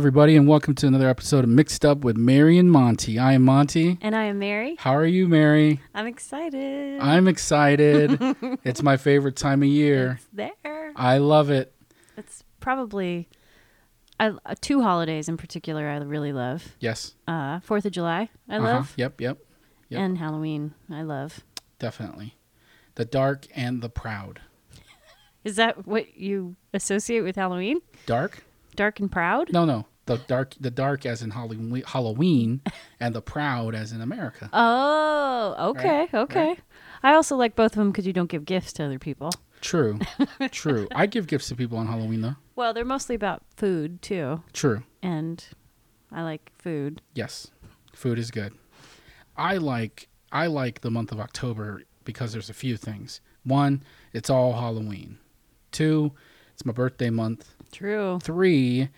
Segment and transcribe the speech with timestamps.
[0.00, 3.18] Everybody, and welcome to another episode of Mixed Up with Mary and Monty.
[3.18, 3.98] I am Monty.
[4.00, 4.76] And I am Mary.
[4.78, 5.78] How are you, Mary?
[5.94, 6.98] I'm excited.
[7.02, 8.18] I'm excited.
[8.64, 10.12] it's my favorite time of year.
[10.18, 10.92] It's there.
[10.96, 11.74] I love it.
[12.16, 13.28] It's probably
[14.18, 16.66] I, uh, two holidays in particular I really love.
[16.80, 17.14] Yes.
[17.28, 18.64] Uh, Fourth of July I Uh-huh.
[18.66, 19.36] love, Yep, yep,
[19.90, 20.00] Yep.
[20.00, 21.44] and Halloween I love.
[21.78, 22.38] definitely.
[22.94, 24.40] The dark and the proud.
[25.44, 27.82] Is that what you associate with Halloween?
[28.06, 28.44] Dark?
[28.76, 29.52] Dark and proud?
[29.52, 29.84] No, no.
[30.10, 32.62] The dark, the dark as in Halloween, Halloween,
[32.98, 34.50] and the proud as in America.
[34.52, 36.46] Oh, okay, Right, okay.
[36.48, 36.60] right.
[37.04, 39.30] I also like both of them because you don't give gifts to other people.
[39.60, 40.00] True,
[40.50, 40.88] true.
[40.94, 42.34] I give gifts to people on Halloween, though.
[42.56, 44.82] Well, they're mostly about food too, True.
[45.00, 45.44] and
[46.10, 47.02] I like food.
[47.14, 47.52] Yes,
[47.94, 48.52] food is good.
[49.36, 53.20] I like I like the month of October because there's a few things.
[53.44, 55.18] One, it's all Halloween.
[55.70, 56.12] Two,
[56.52, 57.54] it's my birthday month.
[57.70, 58.18] True.
[58.22, 58.88] Three,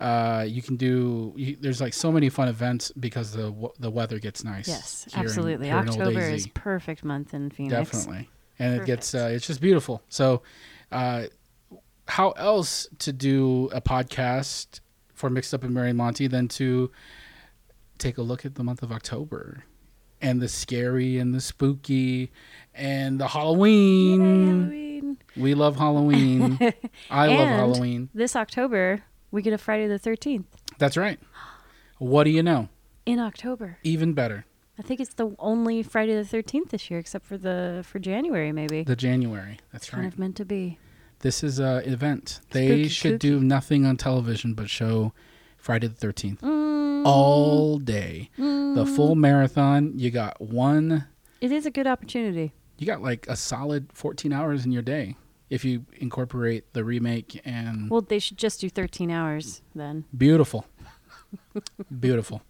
[0.00, 1.32] uh, you can do.
[1.36, 4.68] You, there's like so many fun events because the w- the weather gets nice.
[4.68, 5.68] Yes, absolutely.
[5.68, 7.90] in October is perfect month in Phoenix.
[7.90, 8.28] definitely,
[8.58, 10.02] and it gets uh, it's just beautiful.
[10.08, 10.42] So,
[10.90, 11.24] uh,
[12.08, 14.80] how else to do a podcast
[15.14, 16.90] for Mixed Up and Mary and Monty than to
[17.98, 19.64] take a look at the month of October
[20.20, 22.32] and the scary and the spooky
[22.74, 24.20] and the Yay, Halloween.
[24.20, 25.18] Halloween.
[25.36, 26.58] We love Halloween.
[27.10, 28.08] I love Halloween.
[28.14, 29.02] This October,
[29.34, 30.44] we get a Friday the 13th
[30.78, 31.18] That's right.
[31.98, 32.68] What do you know?
[33.06, 33.78] in October.
[33.82, 34.46] Even better,
[34.78, 38.52] I think it's the only Friday the 13th this year, except for the for January,
[38.52, 38.82] maybe.
[38.82, 39.58] the January.
[39.72, 40.12] That's kind right.
[40.12, 40.78] of meant to be.
[41.20, 42.40] This is a event.
[42.50, 45.12] They Spooky should do nothing on television but show
[45.56, 46.40] Friday the 13th.
[46.40, 48.30] Mm, all day.
[48.36, 48.96] The mm.
[48.96, 51.06] full marathon, you got one,
[51.40, 52.52] It is a good opportunity.
[52.78, 55.16] you got like a solid 14 hours in your day
[55.54, 60.04] if you incorporate the remake and Well, they should just do 13 hours then.
[60.16, 60.66] beautiful.
[62.00, 62.42] beautiful.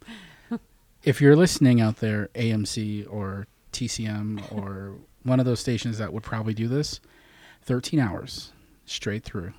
[1.03, 6.23] If you're listening out there, AMC or TCM or one of those stations that would
[6.23, 7.01] probably do this,
[7.63, 8.53] 13 hours
[8.87, 9.53] straight through.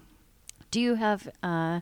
[0.71, 1.81] Do you have uh,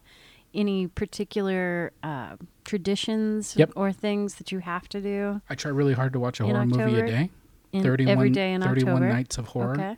[0.53, 2.35] any particular uh,
[2.65, 3.71] traditions Yep.
[3.75, 6.49] or things that you have to do I try really hard to watch a In
[6.51, 7.29] horror movie a day.
[7.71, 9.13] in 31, every day in 31 October?
[9.13, 9.73] nights of horror.
[9.73, 9.95] Okay.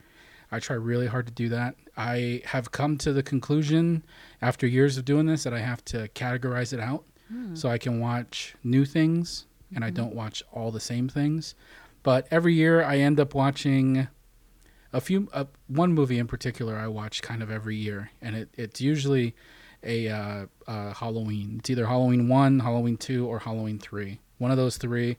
[0.56, 1.76] I try really hard to do that.
[1.98, 4.04] I have come to the conclusion
[4.42, 7.56] after years of doing this that I have to categorize it out Hmm.
[7.56, 9.96] so I can watch new things and I Mhm.
[9.96, 11.56] don't watch all the same things.
[12.04, 14.08] But every year I end up watching
[14.94, 18.50] a few uh, one movie in particular I watch kind of every year and it,
[18.56, 19.36] it's usually
[19.84, 21.58] a uh, uh, Halloween.
[21.60, 24.20] It's either Halloween 1, Halloween 2 or Halloween 3.
[24.38, 25.18] One of those 3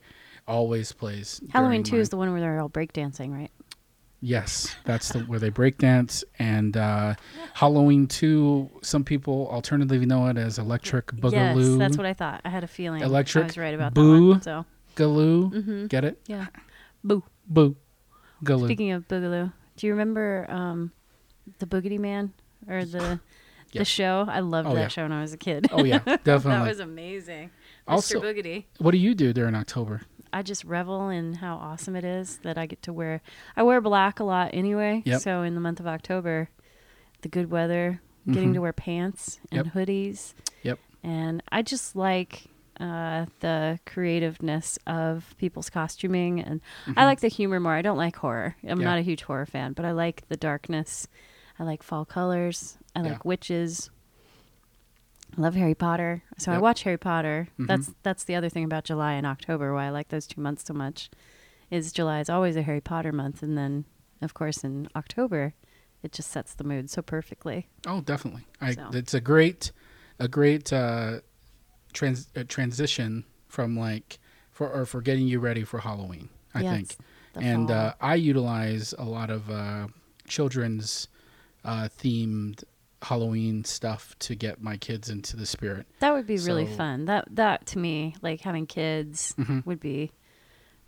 [0.48, 1.41] always plays.
[1.50, 3.50] Halloween 2 my- is the one where they're all breakdancing, right?
[4.26, 6.25] Yes, that's the, where they break dance.
[6.41, 7.14] And uh,
[7.54, 11.54] Halloween 2, some people alternatively know it as Electric Boogaloo.
[11.70, 12.41] Yes, that's what I thought.
[12.44, 14.16] I had a feeling Electric I was right about Boo.
[14.16, 14.42] that one.
[14.42, 14.64] So,
[14.97, 15.50] Galoo.
[15.64, 16.19] hmm Get it?
[16.26, 16.47] yeah.
[17.04, 17.22] Boo.
[17.47, 17.76] Boo.
[18.42, 18.66] Galoo.
[18.66, 20.91] Speaking of Boogaloo, do you remember um,
[21.60, 22.32] the Boogedy Man
[22.69, 23.20] or the
[23.75, 24.26] the show?
[24.28, 24.88] I loved Oh, that yeah.
[24.88, 25.69] show when I was a kid.
[25.70, 26.50] oh, yeah, definitely.
[26.50, 27.50] that was amazing.
[27.87, 28.25] Also- Mr.
[28.25, 28.64] Boogedy.
[28.78, 30.00] what do you do during October?
[30.36, 33.22] I just revel in how awesome it is that I get to wear.
[33.56, 35.02] I wear black a lot anyway.
[35.06, 35.22] Yep.
[35.22, 36.50] So in the month of October,
[37.22, 38.54] the good weather, getting Mhm.
[38.56, 39.75] to wear pants and Yep.
[39.75, 40.34] hoodies.
[40.62, 40.78] Yep.
[41.02, 42.48] And I just like
[42.78, 47.06] uh, the creativeness of people's costuming, and I Mhm.
[47.06, 47.72] like the humor more.
[47.72, 48.54] I don't like horror.
[48.69, 48.84] I'm Yeah.
[48.84, 51.08] not a huge horror fan, but I like the darkness.
[51.58, 52.76] I like fall colors.
[52.94, 53.12] I Yeah.
[53.12, 53.88] like witches.
[55.37, 56.23] I love Harry Potter.
[56.38, 57.49] So I watch Harry Potter.
[57.59, 57.67] Mhm.
[57.67, 60.65] That's that's the other thing about July and October why I like those two months
[60.65, 61.11] so much.
[61.71, 63.85] Is July is always a Harry Potter month and then
[64.23, 65.55] of course in October
[66.03, 67.69] it just sets the mood so perfectly.
[67.87, 68.47] Oh, definitely.
[68.61, 68.91] I, So.
[68.93, 69.73] It's a great,
[70.21, 71.21] a great uh,
[71.93, 74.19] trans, uh, transition from like,
[74.53, 76.97] for, or for getting you ready for Halloween, I Yes, think.
[77.35, 79.88] and uh, I utilize a lot of uh,
[80.29, 81.09] children's
[81.65, 82.62] uh, themed
[83.02, 85.87] Halloween stuff to get my kids into the spirit.
[86.00, 87.04] that would be really fun.
[87.04, 89.64] That that to me like having kids Mhm.
[89.66, 90.12] would be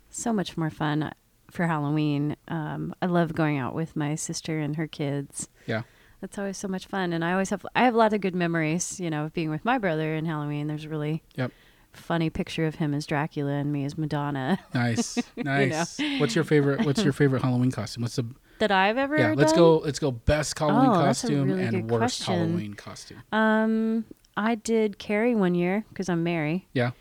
[0.09, 1.11] so much more fun
[1.51, 2.35] for Halloween.
[2.47, 5.49] Um, I love going out with my sister and her kids.
[5.67, 5.83] Yeah.
[6.21, 8.35] That's always so much fun, and I always have I have a lot of good
[8.35, 8.99] memories.
[8.99, 10.67] You know, of being with my brother in Halloween.
[10.67, 11.51] There's really Yep.
[11.93, 15.97] funny picture of him as Dracula and me as Madonna Nice, nice.
[16.19, 16.85] What's your favorite?
[16.85, 18.01] What's your favorite Halloween costume?
[18.03, 18.25] What's the
[18.59, 19.17] that I've ever.
[19.17, 19.33] yeah?
[19.35, 19.59] Let's done.
[19.59, 19.77] go.
[19.79, 20.11] Let's go.
[20.11, 22.35] Best Halloween Oh, costume really and worst question.
[22.49, 23.21] Halloween costume.
[23.31, 24.05] Um,
[24.37, 26.67] I did Carrie one year because I'm Mary.
[26.73, 26.91] Yeah.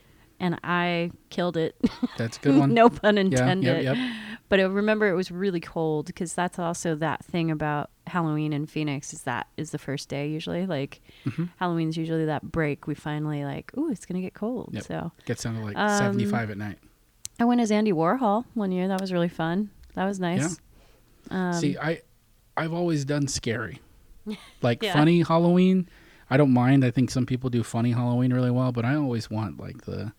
[0.40, 1.74] And I killed it.
[2.16, 2.72] That's a good one.
[2.74, 3.82] no pun intended.
[3.82, 4.14] yeah, yep, yep.
[4.48, 8.64] But I remember it was really cold because that's also that thing about Halloween in
[8.66, 10.64] Phoenix is that is the first day usually.
[10.64, 11.48] Like Mhm.
[11.56, 12.86] Halloween's usually that break.
[12.86, 14.70] We finally like, ooh, it's gonna get cold.
[14.72, 14.84] Yep.
[14.84, 16.78] So Gets down to like Um, 75 at night.
[17.40, 18.88] I went as Andy Warhol one year.
[18.88, 19.70] That was really fun.
[19.94, 20.58] That was nice.
[21.30, 22.02] Um, See, I,
[22.56, 23.80] I've always done scary,
[24.62, 24.92] like Yeah.
[24.92, 25.88] funny Halloween.
[26.30, 26.84] I don't mind.
[26.84, 30.12] I think some people do funny Halloween really well, but I always want like the,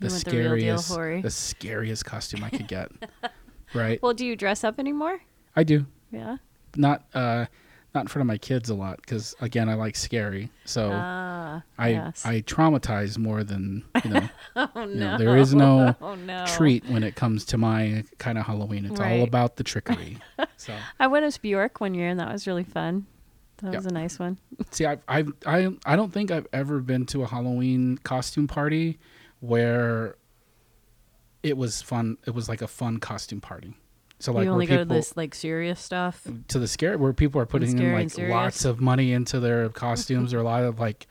[0.00, 0.88] the want the deal scariest,
[1.22, 2.90] the scariest costume I could get.
[3.74, 4.00] right?
[4.02, 5.20] well, do you dress up anymore?
[5.54, 6.38] I do Yeah.
[6.76, 7.46] not, uh,
[7.94, 10.50] not in front of my kids a lot because again, I like scary.
[10.64, 12.24] So Ah, I, yes.
[12.24, 14.28] I traumatize more than you know.
[14.56, 15.12] oh you no.
[15.12, 16.44] know, there is no oh no.
[16.46, 18.84] treat when it comes to my kind of Halloween.
[18.86, 20.18] It's all about the trickery.
[20.56, 20.74] so.
[20.98, 23.06] I went as Bjork one year, and that was really fun.
[23.58, 23.76] That Yep.
[23.76, 24.38] was a nice one.
[24.70, 28.98] See, I've, I've, I, I don't think I've ever been to a Halloween costume party
[29.40, 30.16] where
[31.42, 32.16] it was fun.
[32.26, 33.74] It was like a fun costume party.
[34.20, 36.26] So like you only go people to this like serious stuff.
[36.48, 40.32] to the scare where people are putting in like lots of money into their costumes
[40.34, 41.06] or a lot of like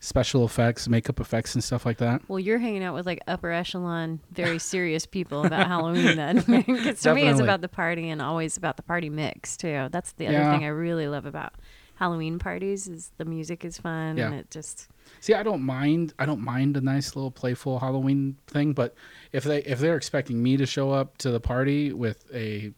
[0.00, 2.20] special effects, makeup effects, and stuff like that.
[2.28, 6.38] Well, you're hanging out with like upper echelon, very serious people about Halloween then.
[6.66, 9.88] Because to me, it's about the party and always about the party mix too.
[9.90, 10.52] That's the other Yeah.
[10.52, 11.54] thing I really love about
[11.96, 14.26] Halloween parties is the music is fun Yeah.
[14.26, 14.88] and it just
[15.20, 16.12] See, I don't mind.
[16.18, 18.94] I don't mind a nice little playful Halloween thing, but
[19.32, 22.72] if they if they're expecting me to show up to the party with a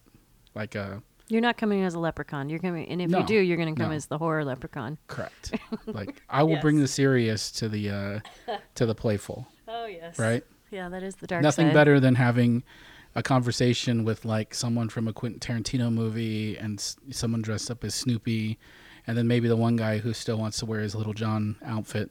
[0.54, 2.48] like a you're not coming as a leprechaun.
[2.48, 3.96] You're coming, and if No, you do, you're going to come no.
[3.96, 4.96] as the horror leprechaun.
[5.08, 8.20] correct, like I will bring the serious to the uh
[8.76, 10.44] to the playful, Oh yes, right?
[10.70, 11.74] Yeah, that is the dark Nothing side.
[11.74, 12.62] better than having
[13.16, 17.82] a conversation with like someone from a Quentin Tarantino movie and s- someone dressed up
[17.82, 18.58] as Snoopy,
[19.06, 22.10] and then maybe the one guy who still wants to wear his Little John outfit,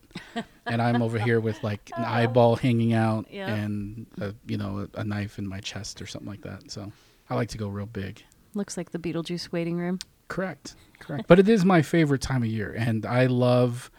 [0.66, 2.10] and I'm over here with like an oh.
[2.10, 3.54] eyeball hanging out Yeah.
[3.54, 6.72] and a, you know a, a knife in my chest or something like that.
[6.72, 6.92] So
[7.30, 8.24] I like to go real big.
[8.54, 10.00] Looks like the Beetlejuice waiting room.
[10.28, 11.28] Correct, correct.
[11.28, 13.92] but it is my favorite time of year, and I love.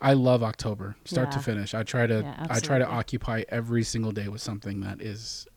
[0.00, 1.74] I love October, start to finish.
[1.74, 5.48] I try to Yeah, I try to occupy every single day with something that is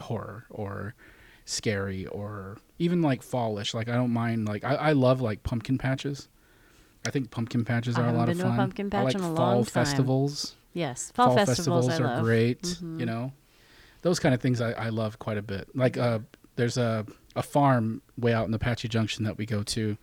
[0.00, 0.94] horror or
[1.44, 3.74] scary or even like fallish.
[3.74, 6.28] Like I don't mind like I, I love like pumpkin patches.
[7.08, 8.56] I think pumpkin patches are a lot of been to a fun.
[8.56, 9.72] pumpkin I patch like in a fall long time.
[9.72, 10.54] festivals.
[10.74, 12.62] Yes, fall, festivals, I are great.
[12.62, 13.00] Mhm.
[13.00, 13.32] You know,
[14.02, 15.68] those kind of things I, I love quite a bit.
[15.74, 16.20] Like uh,
[16.56, 19.96] there's a a farm way out in Apache Junction that we go to.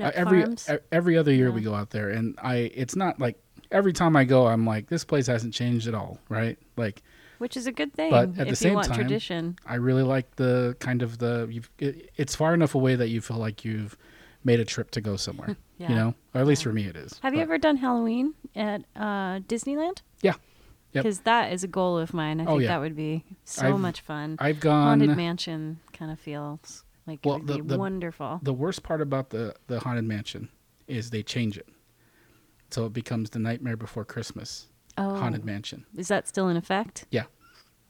[0.00, 3.36] Uh, every e- every other year we go out there, and I it's not like
[3.70, 6.58] every time I go I'm like this place hasn't changed at all, right?
[6.76, 7.02] Like
[7.38, 9.56] which is a good thing But at the same you want time- tradition.
[9.66, 13.20] I really like the kind of the you've it, it's far enough away that you
[13.20, 13.96] feel like you've
[14.42, 15.56] made a trip to go somewhere.
[15.78, 15.88] Yeah.
[15.90, 17.18] You know, or at least for me it is.
[17.22, 20.02] Have you ever done Halloween at uh, Disneyland?
[20.22, 20.34] Yeah.
[20.92, 21.04] Yep.
[21.04, 22.40] Because that is a goal of mine.
[22.40, 22.68] I Oh, think yeah.
[22.68, 24.36] that would be so I've much fun.
[24.40, 28.40] I've gone Haunted mansion kind of feels like Well, it would the- be the- wonderful.
[28.42, 30.48] The worst part about the the haunted mansion
[30.88, 31.68] is they change it,
[32.70, 34.66] so it becomes the Nightmare Before Christmas
[34.96, 35.84] oh, haunted mansion.
[35.96, 37.04] is that still in effect?
[37.10, 37.24] Yeah,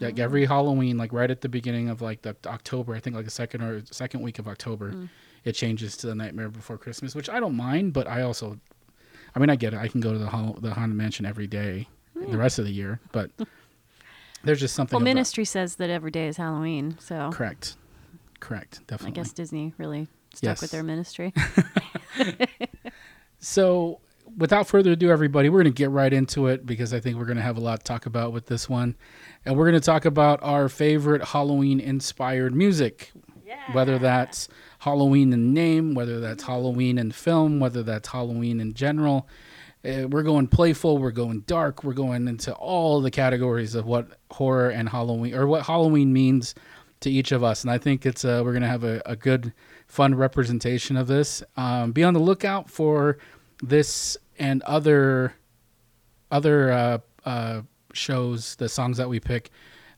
[0.00, 3.24] like every Halloween, like right at the beginning of like the October, I think like
[3.24, 5.08] the second or second week of October, Mm.
[5.48, 8.58] It changes to the Nightmare Before Christmas, which I don't mind, but I also,
[9.34, 9.78] I mean, I get it.
[9.78, 10.26] I can go to the
[10.60, 12.36] the haunted mansion every day, the hmm.
[12.36, 13.30] rest of the year, but
[14.44, 14.96] there's just something.
[14.96, 17.76] Well, about- Ministry says that every day is Halloween, so Correct,
[18.40, 19.12] correct, definitely.
[19.12, 21.32] I guess Disney really stuck with their ministry.
[23.40, 24.00] So,
[24.36, 27.24] without further ado, everybody, we're going to get right into it because I think we're
[27.24, 28.96] going to have a lot to talk about with this one.
[29.44, 33.12] And we're going to talk about our favorite Halloween inspired music,
[33.72, 39.28] whether that's Halloween in name, whether that's Halloween in film, whether that's Halloween in general.
[39.84, 44.18] Uh, we're going playful, we're going dark, we're going into all the categories of what
[44.32, 46.54] horror and Halloween or what Halloween means
[47.00, 47.62] to each of us.
[47.62, 49.52] And I think it's uh, we're going to have a, a good,
[49.86, 51.42] fun representation of this.
[51.56, 53.18] Um, be on the lookout for
[53.62, 55.34] this and other
[56.30, 59.50] other uh, uh, shows, the songs that we pick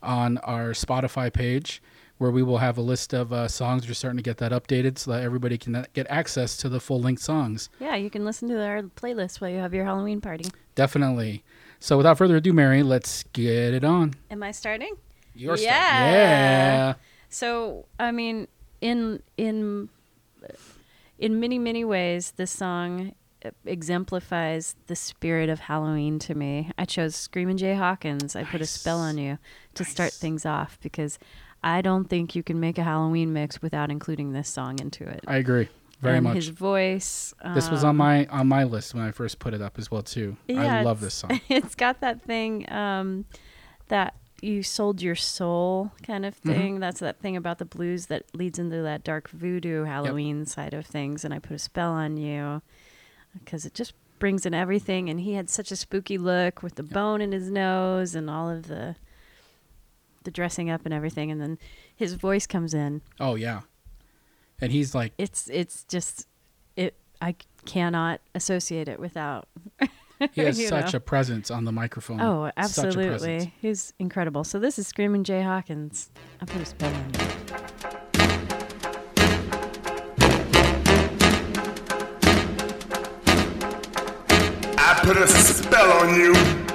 [0.03, 1.83] on our Spotify page,
[2.21, 3.89] where we will have a list of uh, songs.
[3.89, 6.79] We're starting to get that updated so that everybody can uh, get access to the
[6.79, 7.71] full length songs.
[7.81, 10.45] yeah, you can listen to our playlist while you have your Halloween party.
[10.75, 11.43] Definitely.
[11.79, 14.17] So without further ado, Mary, let's get it on.
[14.31, 14.97] Am I starting?
[15.35, 16.13] You're Yeah.
[16.13, 16.95] Yeah.
[17.31, 18.49] So, I mean,
[18.83, 19.89] in in
[21.19, 23.15] in many many ways, this song
[23.65, 26.71] exemplifies the spirit of Halloween to me.
[26.77, 28.37] I chose Screamin' Jay Hawkins.
[28.37, 29.39] I put a spell on you
[29.73, 31.19] to start things off because
[31.63, 35.25] I don't think you can make a Halloween mix without including this song into it.
[35.27, 35.69] I agree.
[36.01, 36.37] Very and much.
[36.37, 37.35] His voice.
[37.55, 39.91] this was on um, my on my list when I first put it up as
[39.91, 40.37] well too.
[40.49, 41.41] I love this song.
[41.49, 43.27] it's got that thing um,
[43.89, 46.81] that you sold your soul kind of thing.
[46.81, 50.87] That's that thing about the blues that leads into that dark voodoo Halloween side of
[50.87, 51.25] things.
[51.25, 52.63] And I put a spell on you
[53.35, 55.09] because it just brings in everything.
[55.09, 58.49] And he had such a spooky look with the bone in his nose and all
[58.49, 58.97] of the
[60.25, 61.31] the dressing up and everything.
[61.31, 61.59] And then
[61.95, 63.03] his voice comes in.
[63.19, 63.61] Oh yeah,
[64.61, 66.27] and he's like, It's it's just
[66.77, 66.95] it.
[67.23, 67.35] I
[67.67, 69.49] cannot associate it without.
[70.33, 70.97] he has such know.
[70.97, 72.21] a presence on the microphone.
[72.21, 73.53] Oh, Such a absolutely.
[73.61, 74.45] He's incredible.
[74.45, 76.11] So this is Screaming Jay Hawkins.
[76.41, 78.41] I put a spell on you.
[84.83, 86.70] I put a spell on you.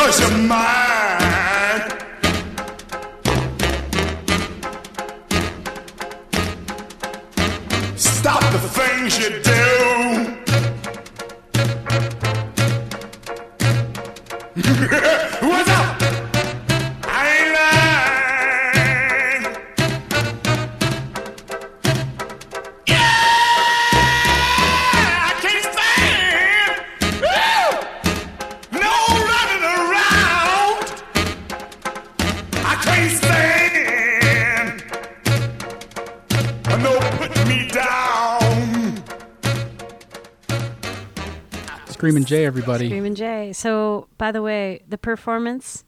[0.00, 1.90] Because you're mine.
[7.96, 9.30] Stop the things you
[15.20, 15.26] do.
[42.00, 42.86] Screaming Jay, everybody.
[42.86, 43.52] Screaming Jay.
[43.52, 45.84] So, by the way, the performance,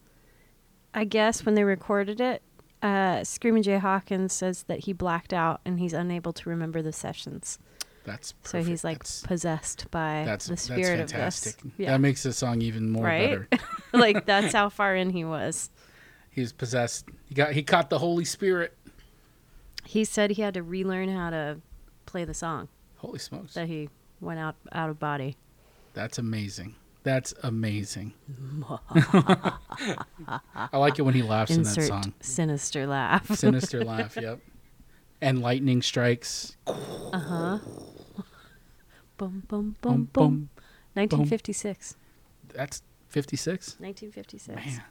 [0.93, 2.43] I guess when they recorded it,
[2.83, 6.93] uh, Screaming Jay Hawkins says that he blacked out and he's unable to remember the
[6.93, 7.59] sessions.
[8.05, 11.63] That's So he's like that's, possessed by that's, the that's spirit of fantastic.
[11.63, 11.73] this.
[11.79, 11.93] Yeah.
[11.93, 13.49] That makes the song even more right?
[13.51, 13.65] better.
[13.95, 15.71] like that's how far in he was.
[16.31, 17.07] He was possessed.
[17.25, 18.77] He got he caught the Holy Spirit.
[19.85, 21.59] He said he had to relearn how to
[22.07, 23.55] play the song Holy smokes.
[23.55, 23.89] that he
[24.21, 25.37] went out out of body.
[25.95, 26.75] That's amazing.
[27.05, 28.15] That's amazing.
[28.91, 29.59] I
[30.73, 32.15] like it when he laughs in that song.
[32.21, 33.27] sinister laugh.
[33.37, 34.39] Sinister laugh, yep.
[35.21, 36.57] And lightning strikes.
[36.67, 37.59] Uh huh.
[39.17, 40.09] boom, Boom, boom.
[40.13, 40.49] boom.
[40.95, 41.97] 1956.
[42.55, 43.77] That's 56?
[43.81, 44.57] 1956.
[44.57, 44.83] Man,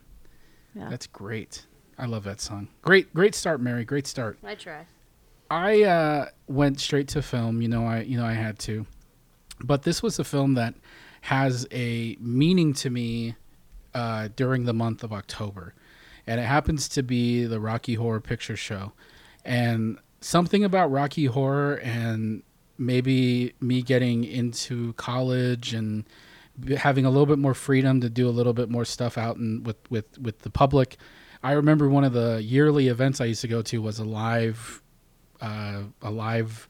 [0.76, 0.90] yeah.
[0.90, 1.66] that's great.
[2.01, 2.67] I love that song.
[2.81, 3.86] Great, great start, Mary.
[3.86, 4.39] Great start.
[4.43, 4.88] I try.
[5.51, 7.62] I uh, went straight to film.
[7.62, 8.88] You know, I you know I had to,
[9.63, 10.74] but this was a film that
[11.22, 13.36] has a meaning to me
[13.93, 15.75] uh, during the month of October,
[16.25, 18.93] and it happens to be the Rocky Horror Picture Show,
[19.46, 22.41] and something about Rocky Horror and
[22.79, 26.05] maybe me getting into college and
[26.77, 29.67] having a little bit more freedom to do a little bit more stuff out and
[29.67, 30.98] with with with the public.
[31.44, 34.82] I remember one of the yearly events I used to go to was a live
[35.42, 36.68] uh, a live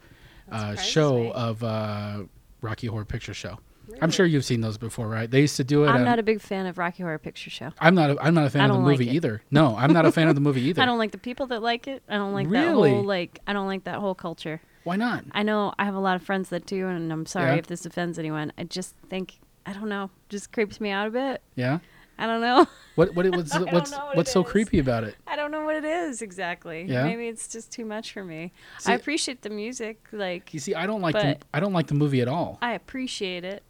[0.52, 2.24] uh, show of uh,
[2.62, 3.60] Rocky Horror Picture Show.
[4.02, 5.30] I'm sure you've seen those before, right?
[5.30, 5.90] They used to do it.
[5.90, 7.72] I'm at- not a big fan of Rocky Horror Picture Show.
[7.80, 8.12] I'm not.
[8.12, 9.16] A, I'm not a fan of the like movie it.
[9.16, 9.42] either.
[9.52, 10.82] No, I'm not a fan of the movie either.
[10.82, 12.02] I don't like the people that like it.
[12.08, 14.62] I don't like that whole like I don't like that whole culture.
[14.86, 15.26] Why not?
[15.34, 17.58] I know I have a lot of friends that do and I'm sorry Yeah.
[17.58, 18.54] if this offends anyone.
[18.58, 21.42] I just think I don't know, just creeps me out a bit.
[21.56, 21.80] Yeah.
[22.22, 22.68] I don't know.
[22.96, 23.16] What?
[23.16, 23.26] What?
[23.36, 23.58] What's?
[23.58, 23.92] what's?
[23.94, 24.52] what what's so is.
[24.52, 25.16] creepy about it?
[25.26, 26.84] I don't know what it is exactly.
[26.84, 27.06] Yeah?
[27.06, 28.52] Maybe it's just too much for me.
[28.80, 31.16] See- I appreciate the music, like You see, I don't like.
[31.16, 32.58] The, I don't like the movie at all.
[32.62, 33.64] I appreciate it.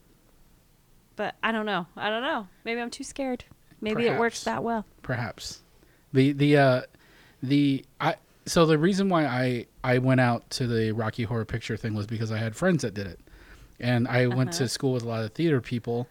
[1.15, 1.85] But I don't know.
[1.95, 2.47] I don't know.
[2.65, 3.43] Maybe I'm too scared.
[3.79, 4.85] Maybe it works that well.
[5.03, 5.61] perhaps
[6.13, 6.81] the the uh
[7.43, 8.15] the i
[8.45, 12.05] so the reason why i i went out to the rocky horror picture thing was
[12.05, 13.19] because i had friends that did it
[13.79, 14.57] and i went Uh-huh.
[14.59, 16.07] to school with a lot of theater people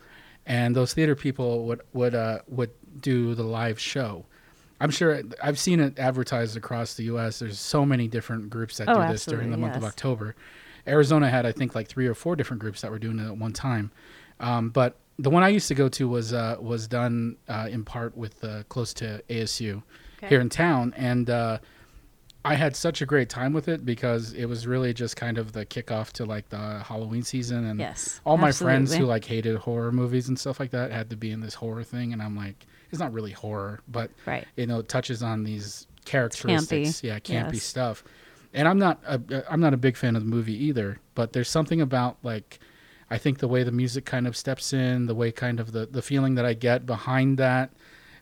[0.51, 4.27] and those theater people would would uh would do the live show.
[4.83, 8.89] I'm sure i've seen it advertised across the us there's so many different groups that
[8.89, 10.35] Oh, do this during the month of october.
[10.87, 13.37] Arizona had i think like three or four different groups that were doing it at
[13.37, 13.91] one time.
[14.41, 17.85] Um, but the one I used to go to was uh, was done uh, in
[17.85, 19.83] part with uh, close to ASU
[20.19, 20.29] Okay.
[20.31, 21.59] here in town, and uh,
[22.45, 25.53] I had such a great time with it because it was really just kind of
[25.53, 28.21] the kickoff to like the Halloween season, and Yes.
[28.25, 31.31] all my friends who like hated horror movies and stuff like that had to be
[31.33, 34.47] in this horror thing, and I'm like, it's not really horror, but Right.
[34.57, 37.63] you know, it touches on these characteristics, yeah, campy yes.
[37.65, 38.05] stuff.
[38.55, 39.21] And I'm not a,
[39.53, 42.59] I'm not a big fan of the movie either, but there's something about like
[43.13, 45.85] I think the way the music kind of steps in, the way kind of the,
[45.87, 47.71] the feeling that I get behind that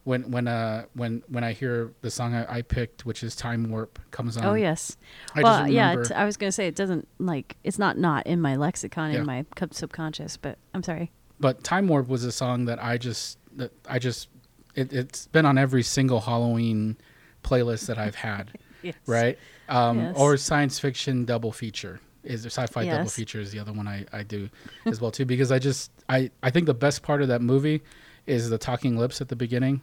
[0.08, 3.68] when when uh when when I hear the song I, I picked, which is Time
[3.70, 4.44] Warp, comes on.
[4.46, 4.96] Oh yes.
[5.34, 6.02] I well, just yeah.
[6.16, 9.18] I was gonna say it doesn't like it's not not in my lexicon Yeah.
[9.20, 11.12] in my subconscious, but I'm sorry.
[11.38, 14.28] but Time Warp was a song that I just that I just
[14.74, 16.96] it, it's been on every single Halloween
[17.44, 18.52] playlist that I've had.
[18.80, 18.94] Yes.
[19.08, 19.36] right?
[19.68, 20.16] Um, Yes.
[20.16, 21.98] Or science fiction double feature.
[22.22, 24.48] is sci-fi double feature is the other one I, I do
[24.86, 27.82] as well too because I just I I think the best part of that movie
[28.26, 29.80] is the talking lips at the beginning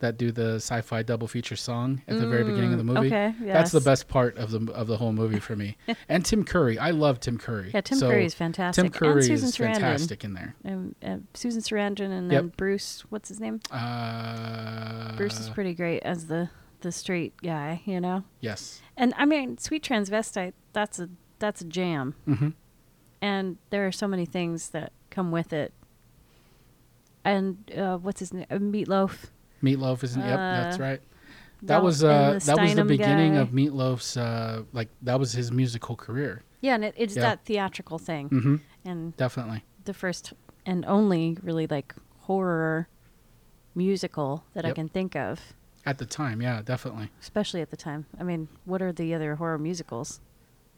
[0.00, 3.06] that do the sci-fi double feature song at the very beginning of the movie.
[3.06, 3.52] okay, yes.
[3.54, 5.76] That's the best part of the of the whole movie for me.
[6.08, 7.70] and Tim Curry, I love Tim Curry.
[7.72, 8.82] Yeah, Tim So Curry is fantastic.
[8.84, 9.74] Tim Curry and Susan is Sarandon.
[9.74, 10.54] fantastic in there.
[10.64, 12.42] Um, uh, Susan Sarandon and Yep.
[12.42, 13.04] then Bruce.
[13.10, 13.60] What's his name?
[13.70, 18.24] Uh, Bruce is pretty great as the the straight guy, you know.
[18.40, 18.80] yes.
[18.96, 20.54] And I mean, Sweet Transvestite.
[20.72, 22.14] That's a that's a jam.
[22.28, 22.48] Mm-hmm.
[23.22, 25.72] and there are so many things that come with it.
[27.24, 28.46] And uh, what's his name?
[28.50, 29.26] Meatloaf.
[29.62, 30.22] Meatloaf is in.
[30.22, 31.00] Yep, that's Uh, right.
[31.62, 33.40] That was uh, that was the beginning guy.
[33.40, 36.42] of Meatloaf's uh, like that was his musical career.
[36.62, 37.22] Yeah, and it, it's Yeah.
[37.22, 39.64] that theatrical thing, hmm and Definitely.
[39.84, 40.32] the first
[40.64, 42.88] and only really like horror
[43.74, 45.40] musical that I can think of,
[45.86, 47.10] At the time, yeah, definitely.
[47.20, 48.06] especially at the time.
[48.18, 50.20] I mean, what are the other horror musicals?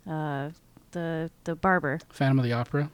[0.08, 0.50] Uh,
[0.92, 2.00] the the Barber.
[2.10, 2.90] Phantom of the Opera,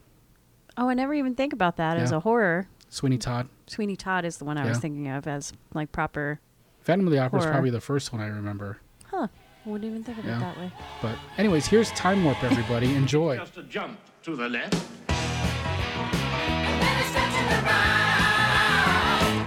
[0.77, 2.67] Oh, I never even think about that as a horror.
[2.89, 3.47] Sweeney Todd.
[3.67, 6.39] Sweeney Todd is the one I was thinking of as like proper.
[6.81, 8.79] Phantom of the Opera is probably the first one I remember.
[9.05, 9.27] Huh.
[9.65, 10.37] Wouldn't even think of Yeah.
[10.37, 10.71] it that way.
[11.01, 12.93] But anyways, here's Time Warp, everybody.
[12.95, 13.37] Enjoy.
[13.37, 14.73] Just a jump to the left.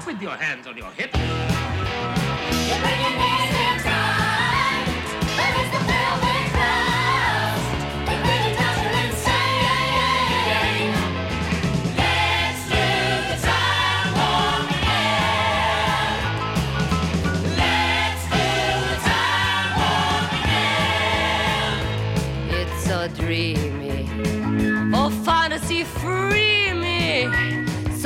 [0.07, 1.19] With your hands on your hips.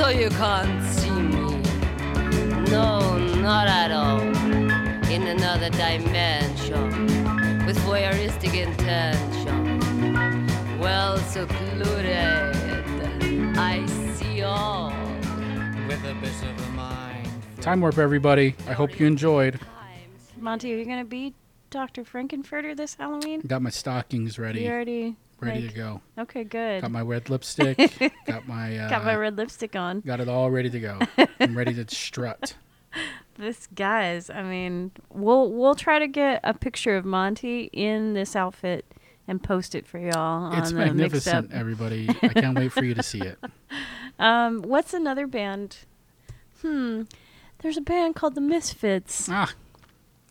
[0.07, 1.61] So you can't see me.
[2.71, 4.21] No, not at all.
[5.11, 7.07] In another dimension.
[7.65, 10.47] With voyeuristic intention.
[10.79, 12.15] Well secluded.
[13.57, 14.93] I see all.
[15.89, 17.27] with a bit of a mind.
[17.59, 18.55] Time Warp, everybody.
[18.65, 19.59] I hope you enjoyed.
[20.37, 21.33] Monty, are you gonna be
[21.69, 22.05] Dr.
[22.05, 23.41] Frank-N-Furter this Halloween?
[23.41, 26.01] Got my stockings ready, You already ready like- to go.
[26.17, 26.81] Okay, good.
[26.81, 27.77] Got my red lipstick.
[28.25, 30.01] got my uh, Got my red lipstick on.
[30.01, 30.99] Got it all ready to go.
[31.39, 32.55] I'm ready to strut.
[33.37, 38.35] This guys, I mean, we'll we'll try to get a picture of Monty in this
[38.35, 38.85] outfit
[39.27, 42.09] and post it for y'all It's on the mixed magnificent, everybody.
[42.23, 43.37] I can't wait for you to see it.
[44.19, 45.77] Um, what's another band?
[46.63, 47.03] Hmm,
[47.59, 49.29] there's a band called the Misfits.
[49.31, 49.53] Ah,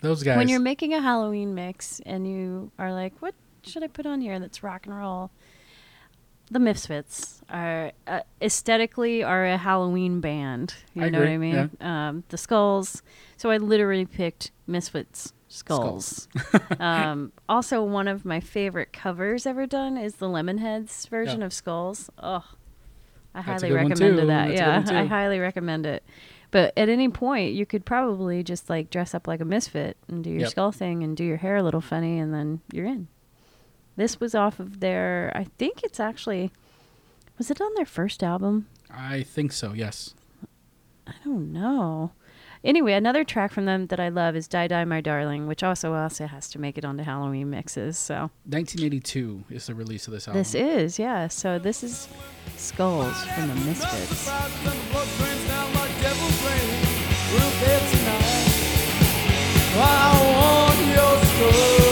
[0.00, 0.36] those guys.
[0.38, 3.34] When you're making a Halloween mix and you are like, what
[3.66, 5.30] should I put on here that's rock and roll?
[6.50, 10.74] The Misfits are uh, aesthetically are a Halloween band.
[10.94, 11.70] You I know what I agree, mean?
[11.80, 13.02] Um, the skulls.
[13.36, 16.28] So I literally picked Misfits skulls.
[16.80, 21.46] um, also, one of my favorite covers ever done is the Lemonheads version Yeah.
[21.46, 22.10] of Skulls.
[22.22, 22.44] Oh,
[23.34, 24.26] I That's highly recommend that.
[24.26, 26.04] That's yeah, I highly recommend it.
[26.52, 30.22] But at any point, you could probably just like dress up like a misfit and
[30.22, 30.50] do your Yep.
[30.50, 33.08] skull thing and do your hair a little funny, and then you're in.
[33.96, 35.32] This was off of their.
[35.34, 36.50] I think it's actually.
[37.38, 38.66] Was it on their first album?
[38.90, 39.72] I think so.
[39.72, 40.14] Yes.
[41.06, 42.12] I don't know.
[42.64, 45.94] Anyway, another track from them that I love is "Die Die My Darling," which also
[45.94, 47.96] also has to make it onto Halloween mixes.
[47.96, 50.40] So 1982 is the release of this album.
[50.40, 51.28] this is yeah.
[51.28, 52.08] So this is
[52.56, 54.30] Skulls from the Misfits.
[61.36, 61.85] Demon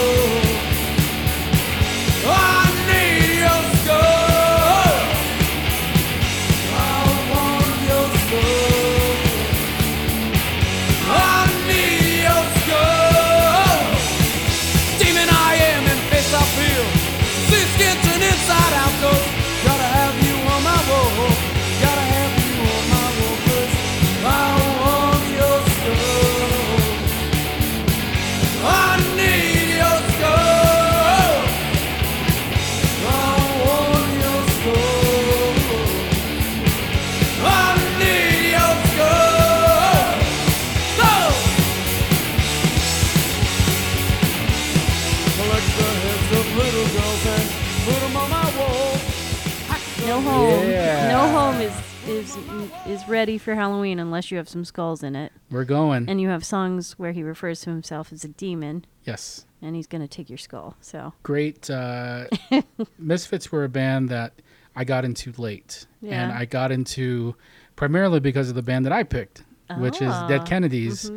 [50.35, 50.69] home.
[50.69, 51.11] Yeah.
[51.11, 51.73] No home is
[52.07, 52.37] is
[52.85, 56.07] is ready for Halloween unless you have some skulls in it, We're going.
[56.07, 59.45] and you have songs where he refers to himself as a demon, yes.
[59.61, 60.75] and he's gonna take your skull.
[60.81, 61.67] So Great.
[61.69, 62.25] Uh,
[62.99, 64.33] Misfits were a band that
[64.75, 67.35] I got into late, and I got into
[67.75, 69.43] primarily because of the band that I picked,
[69.79, 70.27] which is Ah.
[70.27, 71.11] Dead Kennedys,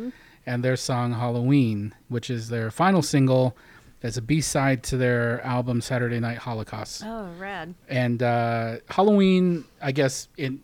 [0.47, 3.55] and their song Halloween, which is their final single
[4.03, 7.03] as a B side to their album Saturday Night Holocaust.
[7.05, 7.73] Oh, rad.
[7.87, 10.61] And uh, Halloween, I guess, in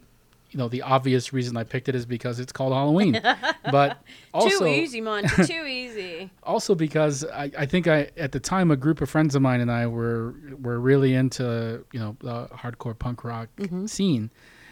[0.51, 3.21] you know the obvious reason I picked it is because it's called Halloween,
[3.71, 4.01] but
[4.33, 5.27] also too easy, Monty.
[5.45, 6.29] Too easy.
[6.43, 9.59] also because I, I think I at the time a group of friends of mine
[9.59, 13.49] and I were were really into you know the hardcore punk rock
[13.87, 14.31] scene,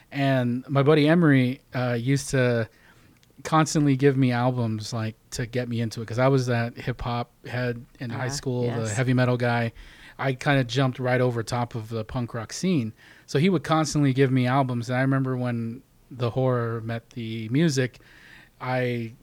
[0.10, 2.69] and my buddy Emery uh, used to
[3.43, 7.01] constantly give me albums like to get me into it because I was that hip
[7.01, 9.73] hop head in high Ah, school, the heavy metal guy.
[10.17, 12.93] I kind of jumped right over top of the punk rock scene,
[13.25, 14.89] so he would constantly give me albums.
[14.89, 17.99] And I remember when the horror met the music,
[18.62, 19.13] I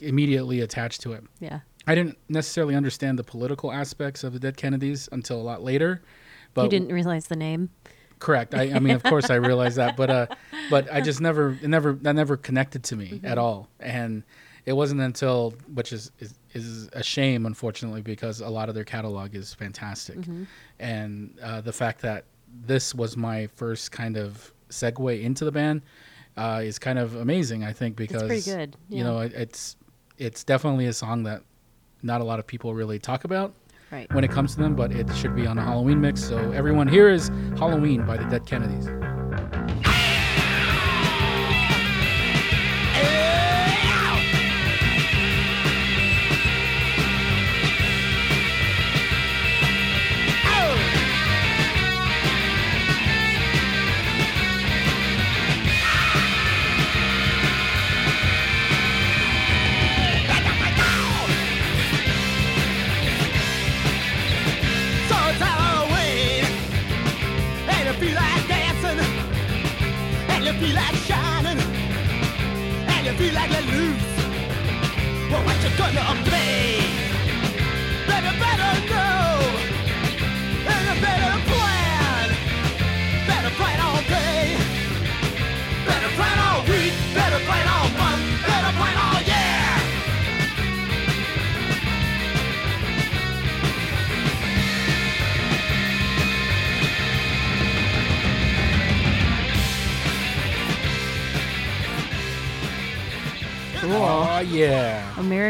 [0.00, 1.24] immediately attached to it.
[1.40, 1.60] Yeah.
[1.86, 6.02] I didn't necessarily understand the political aspects of the Dead Kennedys until a lot later.
[6.54, 7.70] But you didn't realize the name.
[8.22, 8.54] Correct.
[8.54, 10.26] I, I mean, of course, I realized that, but uh,
[10.70, 13.68] but I just never, it never, that never connected to me at all.
[13.80, 14.22] And
[14.64, 18.84] it wasn't until, which is, is is a shame, unfortunately, because a lot of their
[18.84, 20.18] catalog is fantastic,
[20.78, 22.24] and uh, the fact that
[22.66, 25.82] this was my first kind of segue into the band
[26.36, 27.64] uh, is kind of amazing.
[27.64, 29.76] I think because pretty good, You know, it, it's
[30.18, 31.42] it's definitely a song that
[32.02, 33.54] not a lot of people really talk about
[33.92, 34.10] Right.
[34.14, 36.24] when it comes to them, but it should be on a Halloween mix.
[36.24, 37.28] So everyone, here is
[37.58, 39.11] Halloween by the Dead Kennedys.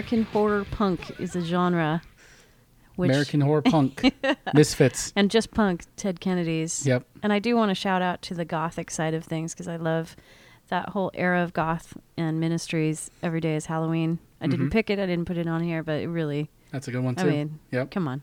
[0.02, 2.02] American horror punk is a genre.
[2.96, 4.12] Which, American horror punk,
[4.52, 5.12] Misfits.
[5.14, 6.84] and just punk, Dead Kennedys.
[6.84, 7.06] Yep.
[7.22, 9.76] And I do want to shout out to the gothic side of things because I
[9.76, 10.16] love
[10.70, 13.12] that whole era of goth and ministries.
[13.22, 14.18] Every day is Halloween.
[14.40, 14.98] I didn't pick it.
[14.98, 16.50] I didn't put it on here, but it really.
[16.72, 17.28] That's a good one too.
[17.28, 17.92] I mean, yep.
[17.92, 18.22] come on,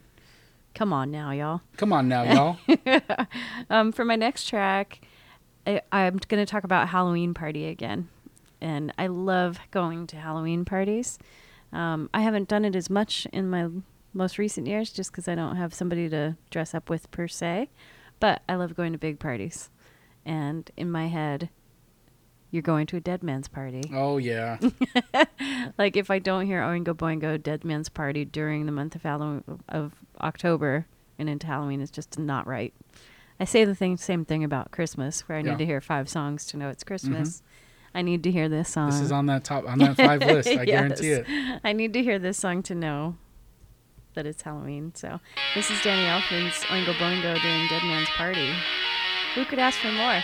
[0.76, 1.62] come on now, y'all.
[1.78, 2.98] Come on now, y'all.
[3.70, 5.00] Um, for my next track,
[5.65, 8.10] I, I'm going to talk about Halloween party again,
[8.60, 11.20] and I love going to Halloween parties.
[11.71, 13.67] Um, I haven't done it as much in my
[14.13, 17.69] most recent years, just because I don't have somebody to dress up with per se.
[18.19, 19.69] But I love going to big parties,
[20.25, 21.49] and in my head,
[22.51, 23.84] you're going to a dead man's party.
[23.93, 24.58] oh yeah.
[25.77, 29.43] Like if I don't hear Oingo Boingo Dead Man's Party during the month of Halloween
[29.69, 32.73] of October and into Halloween is just not right.
[33.39, 36.45] I say the thing, same thing about Christmas, where I need to hear five songs
[36.47, 37.41] to know it's Christmas.
[37.93, 38.89] I need to hear this song.
[38.89, 40.49] This is on that top on that five list.
[40.49, 41.25] I guarantee it.
[41.63, 43.17] I need to hear this song to know
[44.13, 44.93] that it's Halloween.
[44.95, 45.19] So
[45.56, 48.54] this is Danny Elfman's Oingo Boingo during Dead Man's Party.
[49.36, 50.21] Who could ask for more?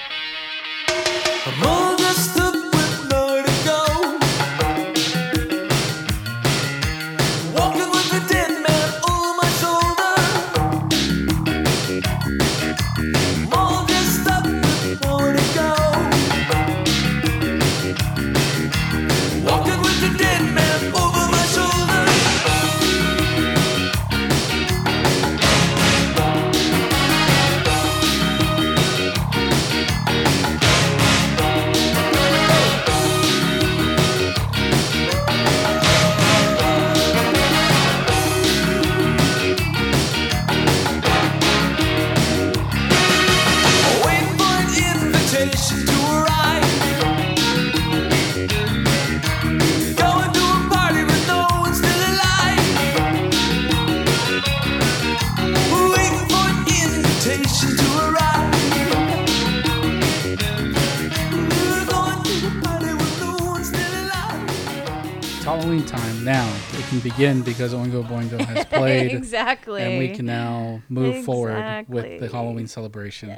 [65.65, 66.47] Time now.
[66.73, 69.11] it can begin because Oingo Boingo has played.
[69.11, 69.81] exactly.
[69.81, 73.35] and we can now move forward with the Halloween celebration.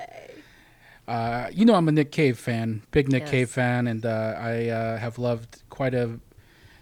[1.08, 3.32] Uh, you know, I'm a Nick Cave fan, big Nick Yes.
[3.32, 6.20] Cave fan, and uh, I uh, have loved quite a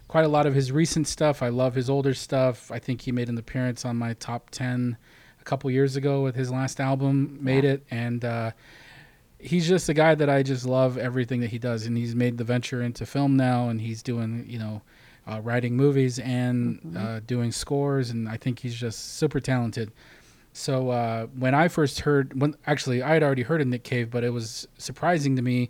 [0.07, 1.43] quite a lot of his recent stuff.
[1.43, 2.71] I love his older stuff.
[2.71, 4.97] I think he made an appearance on my top 10
[5.39, 7.71] a couple years ago with his last album, Made Yeah.
[7.73, 7.85] It.
[7.91, 8.51] And uh,
[9.39, 11.85] he's just a guy that I just love everything that he does.
[11.85, 14.81] And he's made the venture into film now, and he's doing, you know,
[15.27, 18.09] uh, writing movies and uh, doing scores.
[18.09, 19.91] And I think he's just super talented.
[20.53, 24.09] So uh, when I first heard, when actually I had already heard of Nick Cave,
[24.09, 25.69] but it was surprising to me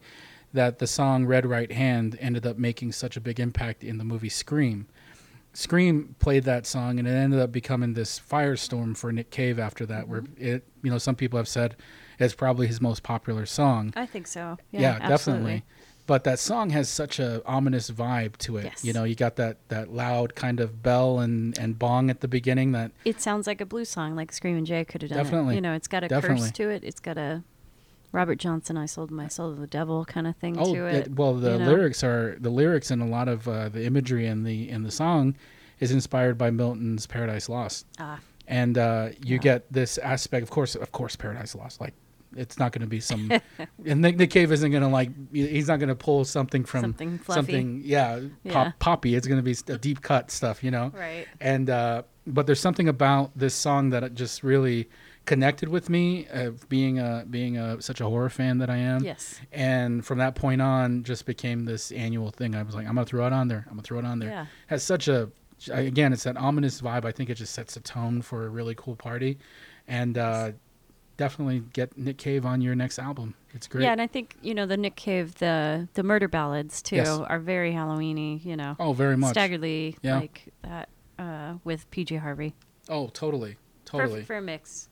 [0.54, 4.04] that the song "Red Right Hand" ended up making such a big impact in the
[4.04, 4.88] movie Scream.
[5.54, 9.86] Scream played that song, and it ended up becoming this firestorm for Nick Cave after
[9.88, 10.08] that.
[10.08, 11.78] Where it, you know, some people have said
[12.20, 13.92] it's probably his most popular song.
[13.96, 14.58] I think so.
[14.72, 15.64] Yeah, Yeah, definitely.
[16.08, 18.66] But that song has such a ominous vibe to it.
[18.66, 18.86] Yes.
[18.86, 22.28] You know, you got that that loud kind of bell and and bong at the
[22.28, 25.54] beginning that It sounds like a blues song, like Screaming Jay could have done Definitely.
[25.54, 25.56] it.
[25.56, 26.42] You know, it's got a Definitely.
[26.42, 26.84] curse to it.
[26.84, 27.44] It's got a
[28.12, 30.90] Robert Johnson, "I sold my soul to the devil" kind of thing Oh, to yeah,
[30.92, 31.16] it.
[31.16, 31.66] well, the you know?
[31.66, 34.92] lyrics are the lyrics and a lot of uh, the imagery in the in the
[34.92, 35.36] song
[35.80, 39.42] is inspired by Milton's Paradise Lost, Ah, and uh, you Yeah.
[39.42, 40.44] get this aspect.
[40.44, 41.82] Of course, of course, Paradise Lost.
[41.82, 41.94] Like,
[42.36, 43.32] it's not going to be some.
[43.86, 45.10] and Nick, Nick Cave isn't going to like.
[45.34, 47.38] He's not going to pull something from Something fluffy.
[47.40, 47.82] something.
[47.84, 48.52] Yeah, Yeah.
[48.54, 49.16] Pop, poppy.
[49.16, 50.64] It's going to be a deep cut stuff.
[50.64, 50.92] You know.
[50.94, 51.28] right.
[51.42, 54.90] And uh, but there's something about this song that just really
[55.26, 59.04] connected with me, uh, being a being a such a horror fan that I am
[59.04, 59.40] Yes.
[59.52, 63.08] and from that point on just became this annual thing i was like i'm gonna
[63.08, 64.46] throw it on there i'm gonna throw it on there Yeah.
[64.68, 65.32] has such a
[65.72, 68.76] again it's that ominous vibe i think it just sets a tone for a really
[68.76, 69.40] cool party
[69.88, 70.52] and uh
[71.18, 74.54] definitely get nick cave on your next album it's great Yeah, and I think you
[74.54, 77.08] know the Nick Cave, the the murder ballads too, Yes.
[77.08, 78.44] are very Halloweeny.
[78.44, 80.20] You know, oh very much Stagger Lee Yeah.
[80.20, 82.54] like that uh, with PJ Harvey.
[82.90, 84.90] oh totally totally Perfect for a mix.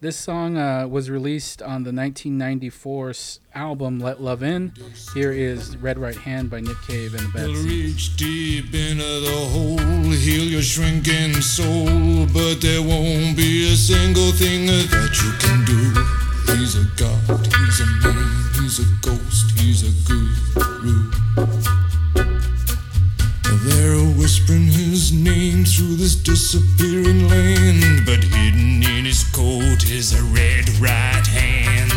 [0.00, 3.12] This song uh, was released on the 1994
[3.54, 4.72] album let love in
[5.12, 7.64] here is red right hand by nick cave and the bad Seeds.
[7.66, 14.32] reach deep into the hole, heal your shrinking soul, but there won't be a single
[14.32, 16.56] thing that you can do.
[16.56, 21.89] He's a god, he's a man, he's a ghost, he's a guru.
[23.62, 30.22] They're whispering his name through this disappearing land, but hidden in his coat is a
[30.32, 31.89] red right hand.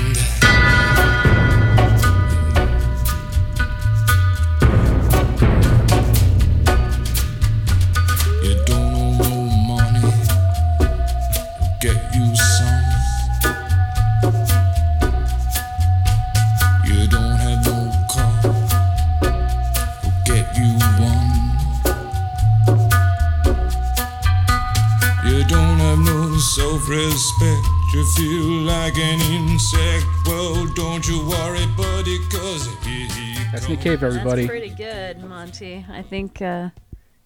[29.53, 30.05] Insect.
[30.25, 33.83] Well, don't you worry, buddy, cause here he that's nick comes.
[33.83, 35.85] cave everybody That's pretty good, Monty.
[35.89, 36.69] I think uh,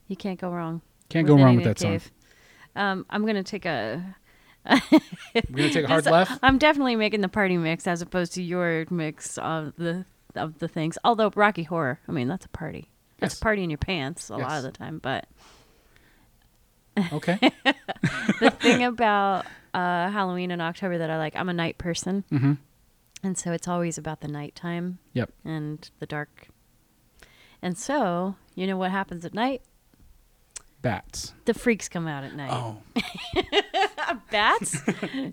[0.10, 0.82] you can't go wrong.
[1.08, 2.12] can't go wrong with Nick that song Cave.
[2.76, 4.16] Um, I'm gonna take a.
[4.70, 4.80] we're
[5.56, 8.44] gonna take a hard Yes, left I'm definitely making the party mix as opposed to
[8.44, 10.04] your mix of the
[10.36, 10.98] of the things.
[11.06, 12.90] Although Rocky Horror, I mean that's a party.
[13.20, 13.40] That's Yes.
[13.40, 15.00] a party in your pants a lot of the time.
[15.00, 15.28] But
[17.14, 17.38] okay
[18.42, 19.46] the thing about
[19.78, 22.54] uh, Halloween in October that I like, I'm a night person, mm-hmm.
[23.24, 26.48] and so it's always about the nighttime yep and the dark.
[27.62, 29.62] And so, you know what happens at night?
[30.82, 32.52] bats The freaks come out at night.
[32.52, 32.78] oh
[34.32, 34.82] Bats?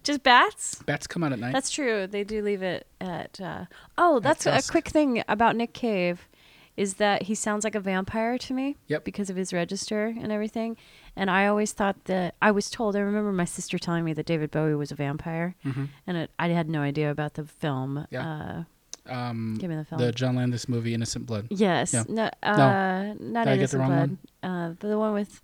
[0.03, 0.83] Just bats?
[0.83, 2.07] bats come out at night That's true.
[2.07, 3.41] They do leave it at.
[3.41, 3.65] Uh,
[3.97, 6.29] oh, that's a quick thing about Nick Cave,
[6.77, 8.77] is that he sounds like a vampire to me.
[8.89, 9.05] Yep.
[9.05, 10.77] Because of his register and everything,
[11.17, 12.97] and I always thought that I was told.
[12.97, 16.49] I remember my sister telling me that David Bowie was a vampire, and it, I
[16.49, 17.97] had no idea about the film.
[18.11, 18.15] Mm-hmm.
[18.15, 18.65] Yeah.
[19.07, 20.01] Uh, um give me the film.
[20.01, 21.93] the john landis movie innocent blood Yes.
[21.93, 22.05] Yeah.
[22.09, 22.31] No.
[22.43, 24.19] Uh, Not Did I get the Innocent wrong Blood.
[24.43, 25.43] Uh, the, one with.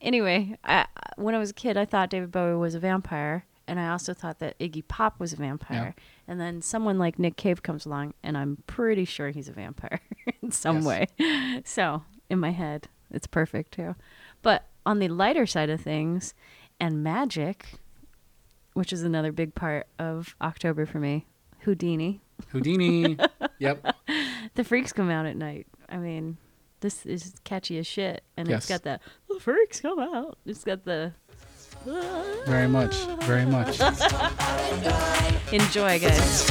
[0.00, 3.80] Anyway, I, when I was a kid, I thought David Bowie was a vampire, and
[3.80, 5.94] I also thought that Iggy Pop was a vampire.
[6.28, 10.00] And then someone like Nick Cave comes along, and I'm pretty sure he's a vampire
[10.42, 10.84] in some Yes.
[11.18, 11.62] way.
[11.64, 13.96] So in my head, it's perfect too.
[14.42, 16.32] But on the lighter side of things,
[16.80, 17.66] and magic,
[18.72, 21.26] which is another big part of October for me,
[21.60, 22.20] Houdini.
[22.52, 23.18] houdini
[23.58, 23.94] yep
[24.54, 25.66] The freaks come out at night.
[25.88, 26.36] I mean,
[26.80, 28.58] this is catchy as shit, and Yes.
[28.58, 30.38] it's got the the freaks come out.
[30.46, 31.12] It's got the
[32.46, 33.80] very much very much
[35.52, 36.50] enjoy, guys.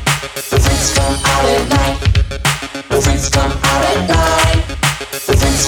[0.21, 1.97] The freaks come out at night.
[2.89, 4.67] The freaks come out at night.
[5.09, 5.67] The freaks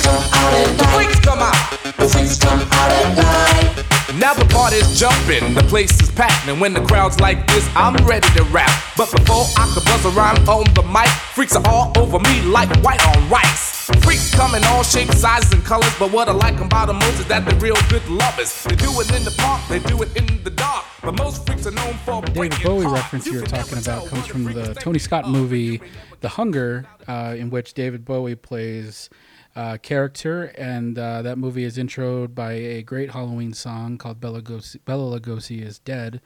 [1.25, 1.57] come out.
[1.97, 4.19] The freaks come out at night.
[4.19, 7.95] Now the party's jumping, the place is packed, and when the crowd's like this, I'm
[8.05, 8.69] ready to rap.
[8.95, 12.69] But before I can buzz around on the mic, freaks are all over me like
[12.83, 13.89] white on rice.
[14.05, 17.19] Freaks come in all shapes, sizes, and colors, but what I like about them most
[17.21, 18.63] is that they're real good lovers.
[18.65, 21.67] They do it in the park, they do it in the dark, but most freaks
[21.67, 22.93] are known for David Bowie hearts.
[22.93, 25.81] reference you were can talking about comes from the Tony Scott movie
[26.21, 29.09] The Hunger, uh, in which David Bowie plays
[29.55, 34.41] uh, character, and uh, that movie is introed by a great Halloween song called Bela
[34.41, 36.21] Lugosi, Bela Lugosi is Dead,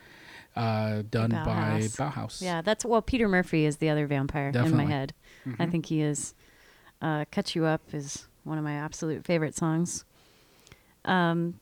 [0.56, 1.98] uh, done by Bauhaus.
[1.98, 2.42] Bauhaus.
[2.42, 3.02] Yeah, that's well.
[3.02, 5.13] Peter Murphy is the other vampire in my head.
[5.60, 6.36] I think he is.
[7.02, 10.06] Uh, "Cut You Up" is one of my absolute favorite songs.
[11.06, 11.60] Um,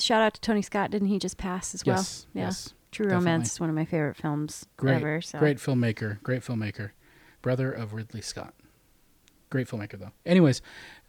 [0.00, 0.90] shout out to Tony Scott.
[0.90, 1.96] Didn't he just pass as well?
[1.96, 2.44] Yes, yeah.
[2.44, 3.24] yes, True definitely.
[3.24, 5.20] Romance is one of my favorite films Great, ever.
[5.20, 5.38] So.
[5.38, 6.90] great filmmaker, great filmmaker,
[7.42, 8.54] brother of Ridley Scott.
[9.50, 10.12] Great filmmaker though.
[10.24, 10.62] Anyways,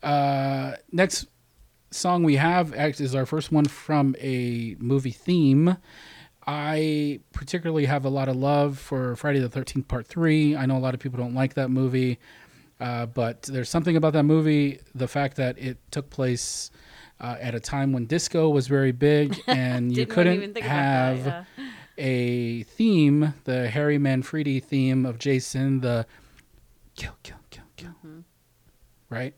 [0.03, 1.27] uh, next
[1.91, 5.77] song we have is our first one from a movie theme.
[6.47, 10.55] I particularly have a lot of love for Friday the Thirteenth Part Three.
[10.55, 12.19] I know a lot of people don't like that movie,
[12.79, 14.79] uh, but there's something about that movie.
[14.95, 16.71] The fact that it took place
[17.21, 21.45] uh, at a time when disco was very big, and you couldn't have that,
[21.97, 26.05] a theme, the Harry Manfredini theme of Jason, the
[26.95, 27.95] kill, kill, kill, kill.
[29.09, 29.35] Right?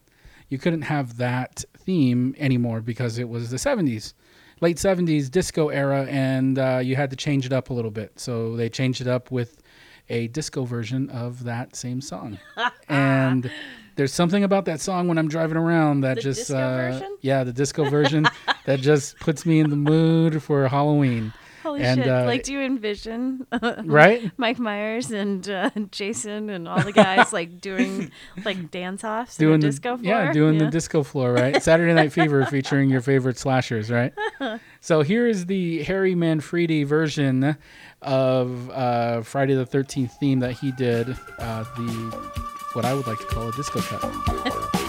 [0.49, 4.13] You couldn't have that theme anymore because it was the 70s,
[4.61, 8.19] late 70s disco era, and uh, you had to change it up a little bit.
[8.19, 9.61] So they changed it up with
[10.09, 12.37] a disco version of that same song.
[12.87, 13.51] and
[13.95, 17.17] there's something about that song when I'm driving around that The just disco uh, version?
[17.21, 18.27] yeah, the disco version
[18.65, 21.33] that just puts me in the mood for Halloween.
[21.63, 22.09] Holy And, shit!
[22.09, 23.47] uh, like, do you envision
[23.85, 24.29] Right?
[24.35, 28.11] Mike Myers and uh, Jason and all the guys like doing
[28.43, 30.13] like dance offs in doing the disco floor?
[30.25, 31.63] yeah, doing the disco floor, right?
[31.63, 34.11] Saturday Night Fever featuring your favorite slashers, right?
[34.81, 37.55] so here is the Harry Manfredini version
[38.01, 41.15] of uh, Friday the Thirteenth theme that he did.
[41.39, 44.73] Uh, the what I would like to call a disco cut.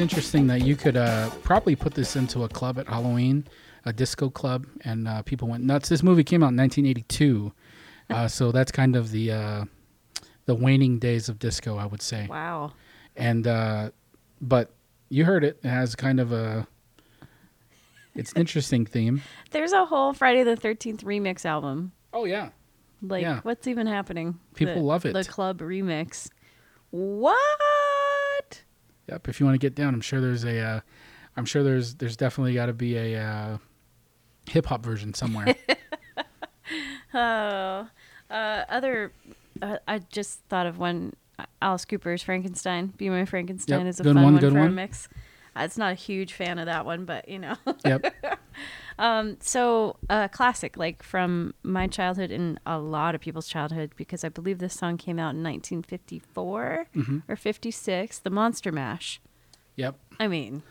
[0.00, 3.46] it's interesting that you could uh, probably put this into a club at Halloween,
[3.84, 5.90] a disco club, and uh, people went nuts.
[5.90, 7.52] This movie came out in 1982,
[8.08, 9.64] uh, so that's kind of the uh,
[10.46, 12.26] the waning days of disco, I would say.
[12.30, 12.72] Wow.
[13.14, 13.90] And uh,
[14.40, 14.70] but
[15.10, 16.66] you heard it; it has kind of a
[18.14, 19.20] it's an interesting theme.
[19.50, 21.92] There's a whole Friday the Thirteenth remix album.
[22.14, 22.48] Oh yeah,
[23.02, 23.40] Like, Yeah.
[23.42, 24.38] what's even happening?
[24.54, 25.12] People The- love it.
[25.12, 26.30] The club remix.
[26.90, 27.36] What?
[29.10, 29.28] Yep.
[29.28, 30.80] If you want to get down, I'm sure there's a, uh,
[31.36, 33.58] I'm sure there's there's definitely got to be a uh,
[34.48, 35.54] hip hop version somewhere.
[37.12, 37.88] Oh,
[38.30, 39.12] uh, other.
[39.60, 41.14] Uh, I just thought of one.
[41.62, 42.88] Alice Cooper's Frankenstein.
[42.98, 44.68] Be My Frankenstein Yep, is a good fun one, one, good for one.
[44.68, 45.08] a mix.
[45.56, 47.56] Uh, it's not a huge fan of that one, but you know.
[47.84, 48.14] yep.
[49.40, 54.28] so uh, classic, like from my childhood and a lot of people's childhood, because I
[54.28, 57.18] believe this song came out in 1954 Mm-hmm.
[57.28, 58.18] or 56.
[58.18, 59.20] The Monster Mash.
[59.76, 59.96] Yep.
[60.18, 60.62] I mean,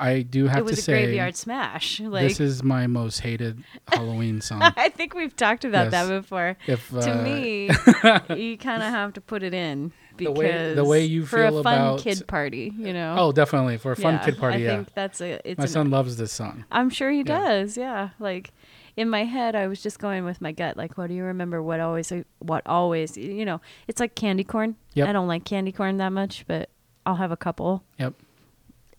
[0.00, 2.00] I do have it was to a say graveyard smash.
[2.00, 4.62] Like this is my most hated Halloween song.
[4.62, 6.56] I think we've talked about that before.
[6.66, 7.66] If, to uh, me,
[8.36, 11.44] you kind of have to put it in The because way- the way you for
[11.44, 13.16] a fun about- kid party, you know.
[13.18, 14.56] Oh, definitely for a fun Yeah, kid party.
[14.56, 15.40] I yeah, think that's a.
[15.48, 16.64] It's my an- son loves this song.
[16.72, 17.38] I'm sure he Yeah.
[17.38, 17.76] does.
[17.76, 18.52] Yeah, like
[18.96, 20.76] in my head, I was just going with my gut.
[20.76, 21.62] Like, what do you remember?
[21.62, 22.12] What always?
[22.38, 23.16] What always?
[23.16, 24.76] You know, it's like candy corn.
[24.94, 25.08] Yep.
[25.08, 26.70] I don't like candy corn that much, but
[27.06, 27.84] I'll have a couple.
[27.98, 28.14] Yep.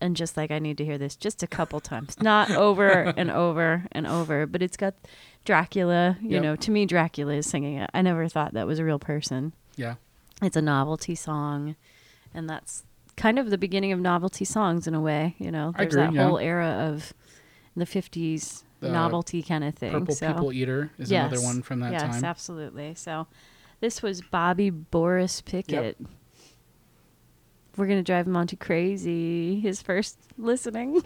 [0.02, 3.30] And just like I need to hear this just a couple times, not over and
[3.30, 4.46] over and over.
[4.46, 4.94] But it's got
[5.44, 6.18] Dracula.
[6.20, 6.42] You Yep.
[6.42, 7.88] know, to me, Dracula is singing it.
[7.94, 9.52] I never thought that was a real person.
[9.76, 9.94] Yeah.
[10.42, 11.76] It's a novelty song,
[12.34, 12.82] and that's
[13.16, 15.36] kind of the beginning of novelty songs in a way.
[15.38, 16.26] You know, there's agree, that yeah.
[16.26, 17.12] whole era of
[17.76, 19.92] the '50s The novelty kind of thing.
[19.92, 20.26] Purple so.
[20.26, 22.12] People Eater is another one from that yes, time.
[22.14, 22.94] Yes, absolutely.
[22.96, 23.28] So,
[23.80, 25.96] this was Bobby Boris Pickett.
[27.76, 29.58] We're gonna drive Monty crazy.
[29.60, 31.02] His first listening.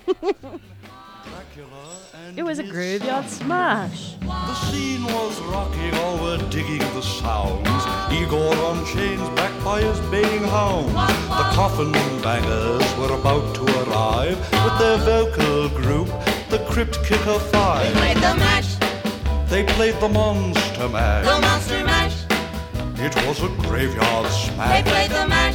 [2.37, 4.15] it was a graveyard smash.
[4.21, 7.69] The scene was rocking, all were digging the sounds.
[8.13, 10.93] Igor on chains, backed by his baying hounds.
[10.93, 11.93] The coffin
[12.23, 16.09] bangers were about to arrive with their vocal group,
[16.51, 17.87] the Crypt Kicker Five.
[17.95, 18.77] They Played the mash,
[19.51, 21.25] They played the Monster Mash.
[21.25, 22.17] the monster mash.
[22.99, 24.85] It was a graveyard smash.
[24.85, 25.55] They played the mash,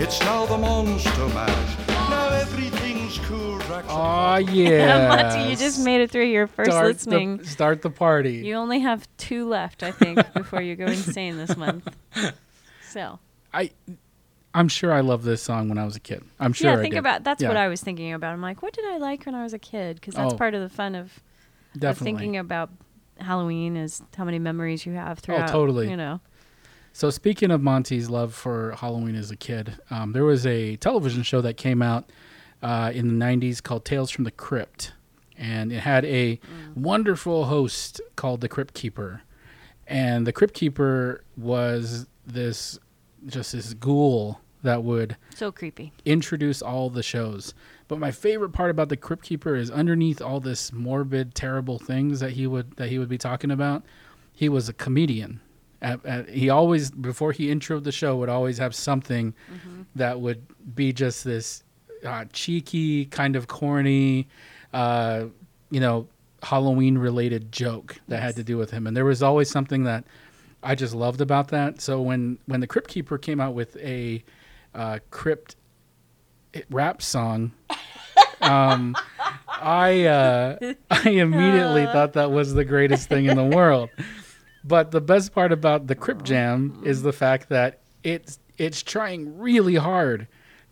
[0.00, 1.88] It's now the Monster Mash.
[1.88, 3.88] Now everything's cool, Drac's.
[3.90, 5.08] Oh yeah.
[5.08, 7.38] Monty, you just made it through your first start listening.
[7.38, 8.36] The, start the party.
[8.36, 11.88] You only have two left, I think, before you go insane this month.
[12.90, 13.18] So
[13.52, 13.70] I,
[14.54, 16.24] I'm sure I loved this song when I was a kid.
[16.40, 16.70] I'm sure.
[16.70, 17.00] yeah, I think did.
[17.00, 18.32] about that's what I was thinking about.
[18.32, 19.96] I'm like, what did I like when I was a kid?
[19.96, 21.20] Because that's Oh, part of the fun of,
[21.74, 22.04] of Definitely.
[22.12, 22.70] thinking about
[23.18, 25.50] Halloween is how many memories you have oh, throughout.
[25.50, 25.90] Oh, totally.
[25.90, 26.20] You know,
[26.92, 31.22] So speaking of Monty's love for Halloween as a kid, um, there was a television
[31.22, 32.10] show that came out
[32.62, 34.92] uh, in the '90s called Tales from the Crypt,
[35.36, 36.40] and it had a
[36.74, 39.22] wonderful host called the Crypt Keeper,
[39.86, 42.78] and the Crypt Keeper was this
[43.26, 45.92] just this ghoul that would so creepy.
[46.04, 47.54] introduce all the shows.
[47.86, 52.20] But my favorite part about the Crypt Keeper is underneath all this morbid, terrible things
[52.20, 53.84] that he would that he would be talking about,
[54.32, 55.40] he was a comedian.
[55.80, 59.32] At, at, he always before he introed the show would always have something
[59.94, 61.62] that would be just this
[62.04, 64.28] uh, cheeky, kind of corny,
[64.72, 65.26] uh,
[65.70, 66.08] you know,
[66.42, 68.86] Halloween related joke that had to do with him.
[68.86, 70.04] And there was always something that
[70.62, 71.80] I just loved about that.
[71.80, 74.24] So when when the Crypt Keeper came out with a
[74.74, 75.56] uh, crypt
[76.70, 77.52] rap song,
[78.40, 78.96] um,
[79.48, 83.90] I uh, I immediately thought that was the greatest thing in the world.
[84.64, 88.82] But the best part about the Crypt oh, Jam is the fact that it's it's
[88.82, 90.26] trying really hard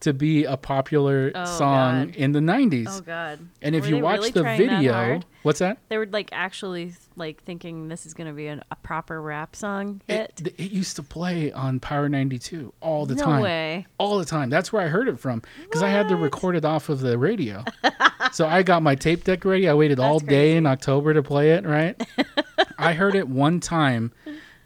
[0.06, 2.16] to be a popular Oh, song God.
[2.16, 2.86] in the 90s.
[2.88, 3.38] Oh God.
[3.62, 5.78] And if Were you watch really the trying that video, what's that?
[5.88, 10.00] They were like actually like thinking this is gonna be an, a proper rap song
[10.08, 10.40] hit.
[10.44, 13.42] It, it used to play on Power 92 all the no time.
[13.42, 13.86] way.
[13.98, 14.48] all the time.
[14.50, 17.18] That's where I heard it from because I had to record it off of the
[17.18, 17.64] radio.
[18.32, 19.68] so I got my tape deck ready.
[19.68, 20.56] I waited all That's day crazy.
[20.56, 21.64] in October to play it.
[21.66, 22.00] Right.
[22.78, 24.12] I heard it one time,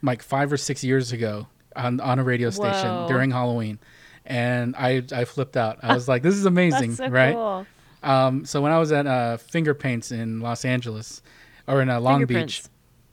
[0.02, 3.06] like five or six years ago, on on a radio station Whoa.
[3.08, 3.78] during Halloween,
[4.26, 5.78] and I I flipped out.
[5.82, 7.34] I was like, "This is amazing!" So right.
[7.34, 7.66] cool.
[8.02, 11.20] Um, so when I was at uh, Finger Paints in Los Angeles,
[11.68, 12.62] or in uh, Long Beach,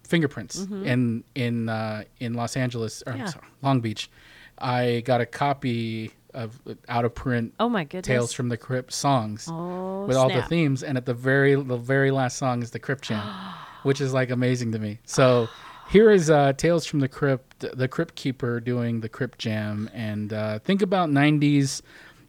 [0.08, 0.58] Fingerprints.
[0.64, 3.22] Fingerprints in in uh, in Los Angeles or Mm-hmm.
[3.22, 3.26] Yeah.
[3.28, 4.10] sorry, Long Beach,
[4.58, 8.06] I got a copy of out of print Oh my goodness.
[8.08, 11.78] Tales from the Crypt songs Oh, with all the themes, and at the very the
[11.78, 13.26] very last song is the Crypt Jam,
[13.84, 15.00] which is like amazing to me.
[15.06, 15.48] So.
[15.90, 20.34] Here is uh, Tales from the Crypt, the Crypt Keeper doing the Crypt Jam, and
[20.34, 21.82] uh, think about '90s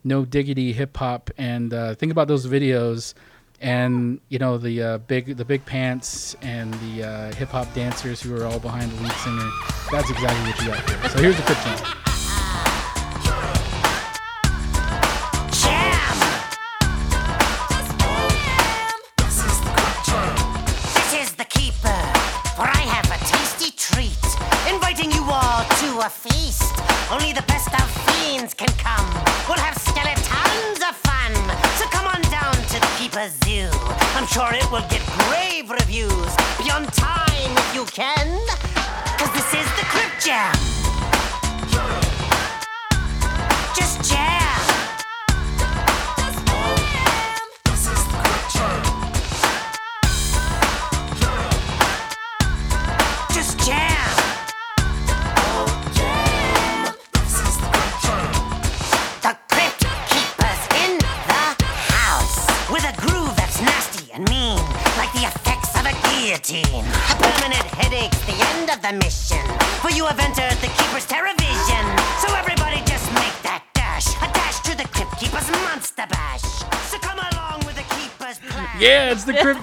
[0.04, 3.14] no diggity hip hop, and uh, think about those videos,
[3.60, 8.20] and you know the uh, big the big pants and the uh, hip hop dancers
[8.20, 9.50] who are all behind the lead singer.
[9.90, 11.10] That's exactly what you got here.
[11.10, 11.97] So here's the Crypt Jam.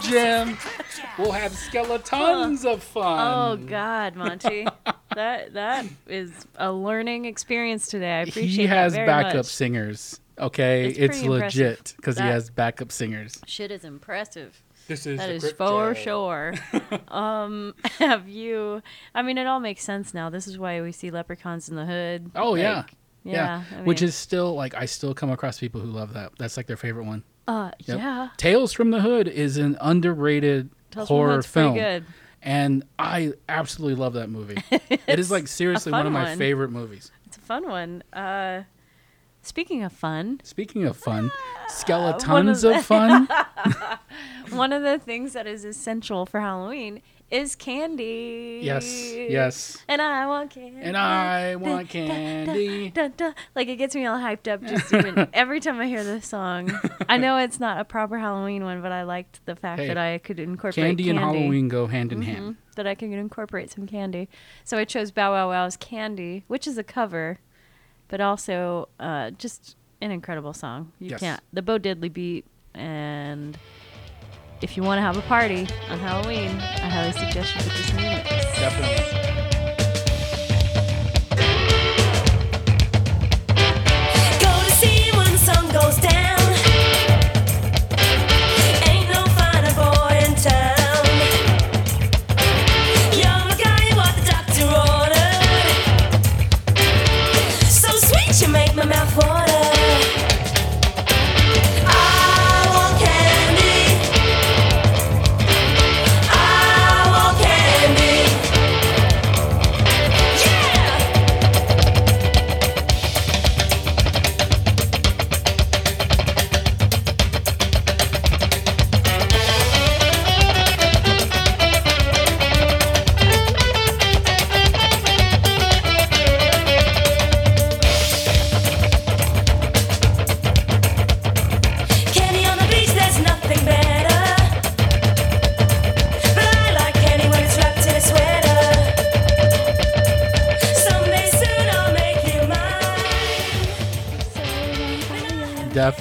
[0.08, 1.12] It's the Crypt Jam.
[1.18, 3.20] We'll have skeletons of fun.
[3.20, 4.68] Oh God, Monty,
[5.16, 8.20] that that is a learning experience today.
[8.20, 9.46] I appreciate he has that very backup much.
[9.46, 10.20] singers.
[10.38, 13.40] Okay, It's it's, legit because he has backup singers.
[13.46, 14.62] Shit is impressive.
[14.88, 16.04] This is That the is Crypt for Jam.
[16.04, 16.54] sure.
[17.08, 18.82] um, have you?
[19.16, 20.30] I mean, it all makes sense now.
[20.30, 22.32] This is why we see leprechauns in the hood.
[22.36, 22.84] Oh Like, yeah,
[23.24, 23.64] yeah.
[23.76, 26.34] I Which is still like I still come across people who love that.
[26.38, 27.24] That's like their favorite one.
[27.48, 27.98] Uh, Yep.
[27.98, 28.30] yeah.
[28.38, 32.06] Tales from the Hood is an underrated Tales horror film,
[32.42, 34.58] and I absolutely love that movie.
[34.72, 36.38] it is like seriously one of my one.
[36.38, 37.12] favorite movies.
[37.26, 38.04] It's a fun one.
[38.14, 38.64] Uh,
[39.42, 43.28] speaking of fun, Speaking of fun, Ah, skeletons the- of fun.
[44.52, 47.02] one of the things that is essential for Halloween
[47.32, 48.60] is candy.
[48.64, 49.78] yes, yes.
[49.88, 50.80] And I want candy.
[50.82, 52.90] And I want candy.
[52.92, 53.34] Dun, dun.
[53.56, 56.72] Like it gets me all hyped up just even every time I hear this song.
[57.10, 59.98] I know it's not a proper Halloween one, but I liked the fact Hey, that
[59.98, 62.46] I could incorporate Candy and Halloween go hand in hand.
[62.46, 64.30] Mhm, That I could incorporate some candy.
[64.64, 67.40] So I chose Bow Wow Wow's Candy, which is a cover,
[68.08, 70.92] but also uh, just an incredible song.
[71.00, 71.20] You Yes.
[71.22, 71.42] can't.
[71.52, 72.46] The Bo Diddley beat.
[72.76, 73.58] And
[74.66, 77.90] if you want to have a party on Halloween, I highly suggest you put this
[77.92, 78.30] in your mix.
[78.58, 79.45] Definitely.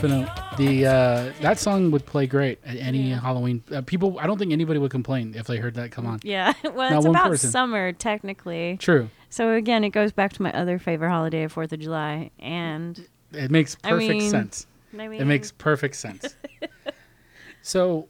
[0.09, 0.66] Definitely.
[0.80, 3.62] The uh, that song would play great at any Halloween.
[3.72, 6.20] Uh, people, I don't think anybody would complain if they heard that come on.
[6.22, 7.50] Yeah, well, Not it's one about person.
[7.50, 8.76] summer technically.
[8.78, 9.09] True.
[9.30, 13.05] So again, it goes back to my other favorite holiday of Fourth of July, and
[13.32, 14.66] It makes I perfect mean- sense.
[14.96, 16.36] I mean, it makes perfect sense.
[17.62, 18.07] so,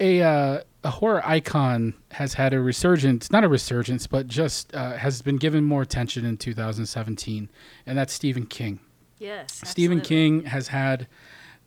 [0.00, 4.92] a uh, a horror icon has had a resurgence, not a resurgence, but just uh,
[4.92, 7.50] has been given more attention in 2017,
[7.86, 8.80] and that's Stephen King.
[9.18, 10.40] Yes, Stephen absolutely.
[10.42, 11.06] King has had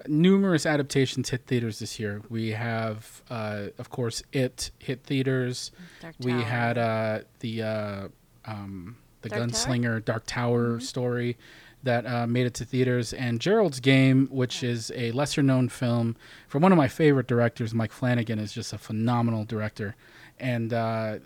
[0.08, 2.22] numerous adaptations hit theaters this year.
[2.30, 5.72] We have, uh, of course, It hit theaters.
[6.02, 6.41] Dark we Tower.
[6.41, 8.08] had uh, the uh,
[8.45, 9.47] um, the Dark Tower?
[9.50, 11.38] gunslinger Dark Tower story
[11.84, 16.18] that uh, made it to theaters, and Gerald's Game, which is a lesser known film
[16.50, 19.95] from one of my favorite directors, Mike Flanagan, is just a phenomenal director,
[20.39, 21.20] and uh,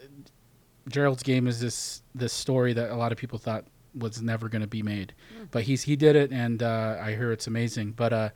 [0.87, 3.65] Gerald's Game is this this story that a lot of people thought
[3.95, 5.13] was never going to be made,
[5.51, 7.91] but he's he did it, and uh, I hear it's amazing.
[7.91, 8.29] But uh,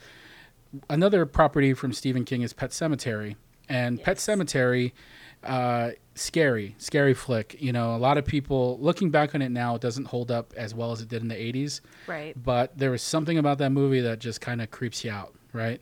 [0.90, 3.36] another property from Stephen King is Pet Sematary,
[3.70, 4.94] and Pet Sematary,
[5.44, 7.56] uh, scary, scary flick.
[7.60, 10.54] You know, a lot of people looking back on it now, it doesn't hold up
[10.56, 11.82] as well as it did in the '80s.
[12.08, 12.36] Right.
[12.42, 15.82] But there was something about that movie that just kind of creeps you out, right?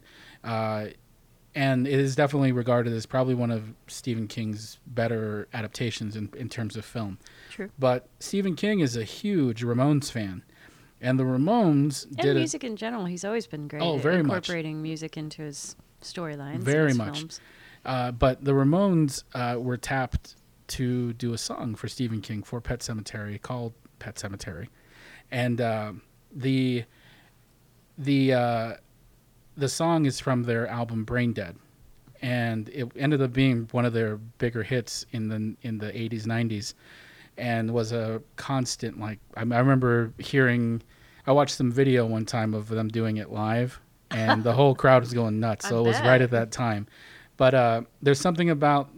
[1.55, 6.49] And it is definitely regarded as probably one of Stephen King's better adaptations in, in
[6.49, 7.17] terms of film.
[7.49, 7.69] True.
[7.79, 10.43] But Stephen King is a huge Ramones fan,
[10.99, 13.81] and the Ramones And did music in general, he's always been great.
[13.81, 14.49] Oh, at very much.
[14.49, 16.59] incorporating music into his storylines.
[16.59, 17.23] very his much.
[17.85, 20.35] Uh, but the Ramones uh, were tapped
[20.67, 24.67] to do a song for Stephen King for Pet Sematary called Pet Sematary,
[25.31, 25.93] and uh,
[26.35, 26.83] the
[27.97, 28.73] the uh,
[29.57, 31.57] the song is from their album Brain Drain,
[32.21, 36.23] and it ended up being one of their bigger hits in the in the 80s
[36.25, 36.73] 90s,
[37.37, 38.99] and was a constant.
[38.99, 40.81] Like I, I remember hearing,
[41.27, 43.79] I watched some video one time of them doing it live,
[44.11, 45.65] and the whole crowd was going nuts.
[45.65, 46.07] I So it was bet.
[46.07, 46.87] right at that time.
[47.37, 48.89] But uh, there's something about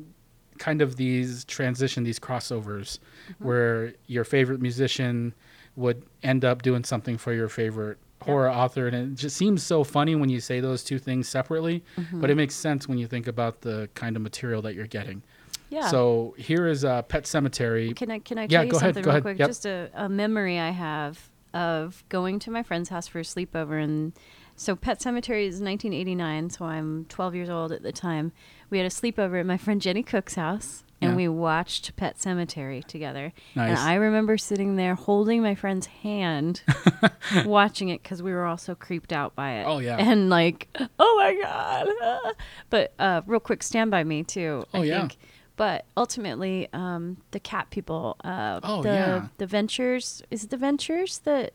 [0.59, 2.99] kind of these transition, these crossovers,
[3.39, 5.33] where your favorite musician
[5.75, 9.83] would end up doing something for your favorite horror author, and it just seems so
[9.83, 13.27] funny when you say those two things separately, but it makes sense when you think
[13.27, 15.21] about the kind of material that you're getting.
[15.69, 15.87] Yeah.
[15.89, 17.95] So here is uh, Pet Sematary.
[17.95, 19.23] Can I can I Yeah, tell you go ahead, something go real ahead.
[19.23, 19.39] quick?
[19.39, 19.47] Yep.
[19.49, 23.81] Just a, a memory I have of going to my friend's house for a sleepover
[23.83, 24.13] and
[24.59, 28.31] so Pet Sematary is 1989, so I'm 12 years old at the time.
[28.71, 31.15] We had a sleepover at my friend Jenny Cook's house and Yeah.
[31.15, 33.31] we watched Pet Sematary together.
[33.55, 36.61] And I remember sitting there holding my friend's hand
[37.45, 39.65] watching it cuz we were all so creeped out by it.
[39.65, 39.97] Oh, yeah.
[39.97, 40.67] And like,
[40.99, 42.33] oh my god.
[42.69, 44.63] But uh real quick stand by me too.
[44.73, 44.99] Oh, I yeah.
[45.01, 45.17] think.
[45.55, 49.27] But ultimately, um, the cat people, uh, Oh, the yeah.
[49.39, 51.53] the ventures, is it the ventures that?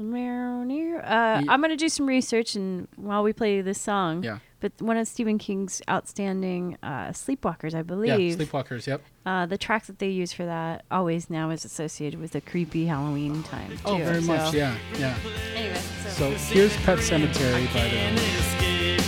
[0.00, 4.22] Uh, I'm gonna do some research and while we play this song.
[4.22, 4.38] Yeah.
[4.60, 8.08] But one of Stephen King's outstanding uh, sleepwalkers, I believe.
[8.08, 8.38] yeah, believe.
[8.38, 8.86] Sleepwalkers.
[8.86, 9.02] Yep.
[9.26, 12.86] uh, the track that they use for that always now is associated with a creepy
[12.86, 13.70] Halloween time.
[13.70, 13.76] Too.
[13.84, 14.52] Oh, very much.
[14.52, 15.16] Yeah, yeah.
[15.54, 15.78] Anyway,
[16.08, 18.98] So here's Pet Sematary by the.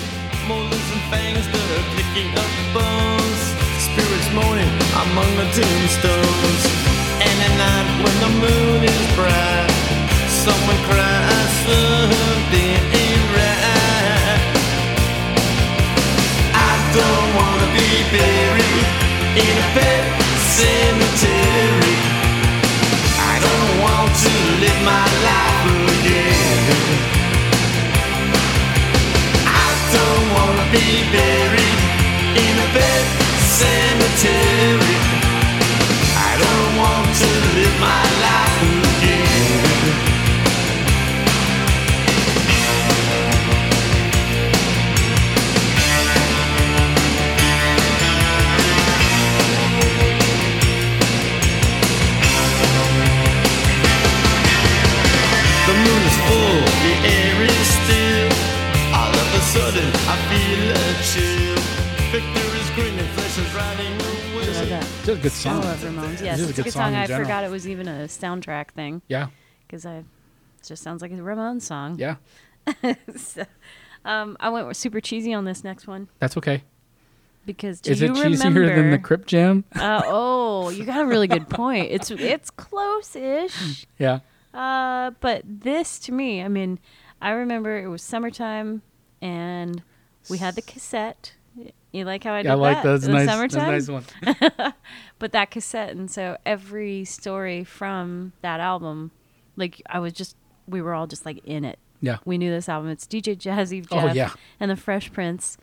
[0.47, 0.91] Molars
[16.93, 18.87] don't wanna be buried
[19.39, 20.03] in a pet
[20.59, 21.97] cemetery.
[23.31, 24.33] I don't want to
[24.63, 26.99] live my life again.
[29.47, 31.81] I don't wanna be buried
[32.45, 33.05] in a pet
[33.61, 34.97] cemetery.
[36.29, 38.50] I don't want to live my life
[55.85, 58.31] moon is full, the air is still.
[58.95, 61.59] All of a sudden, I feel a chill.
[62.13, 64.47] Victor is grinning, flesh is riding away.
[64.53, 64.83] Love that.
[65.05, 65.61] Just a good song.
[65.63, 66.21] I love Ramones.
[66.23, 66.93] Yes, This is it's a good song song.
[66.95, 67.25] in I general.
[67.25, 69.29] forgot it was even a soundtrack thing Yeah,
[69.67, 70.05] because I it
[70.67, 71.99] just sounds like a Ramones song.
[71.99, 72.17] yeah.
[73.17, 73.45] So,
[74.05, 76.63] um, I went super cheesy on this next one That's okay.
[77.47, 78.61] because do Is you it remember?
[78.67, 79.65] cheesier than the Crypt Jam?
[79.77, 81.89] uh, oh, you got a really good point.
[81.91, 83.87] It's it's close-ish.
[83.99, 84.21] yeah.
[84.53, 86.79] Uh, but this to me, I mean,
[87.23, 88.83] I remember it was summertime
[89.23, 89.83] and
[90.29, 91.35] we had the cassette.
[91.93, 93.01] You like how I did Yeah, I like that?
[93.01, 93.73] the nice, summertime?
[93.73, 94.73] those nice one.
[95.19, 99.11] but that cassette and so every story from that album
[99.57, 100.37] like i was just
[100.69, 102.19] we were all just like in it Yeah.
[102.25, 104.31] we knew this album it's dj jazzy Oh, jeff yeah.
[104.61, 105.59] and the fresh prince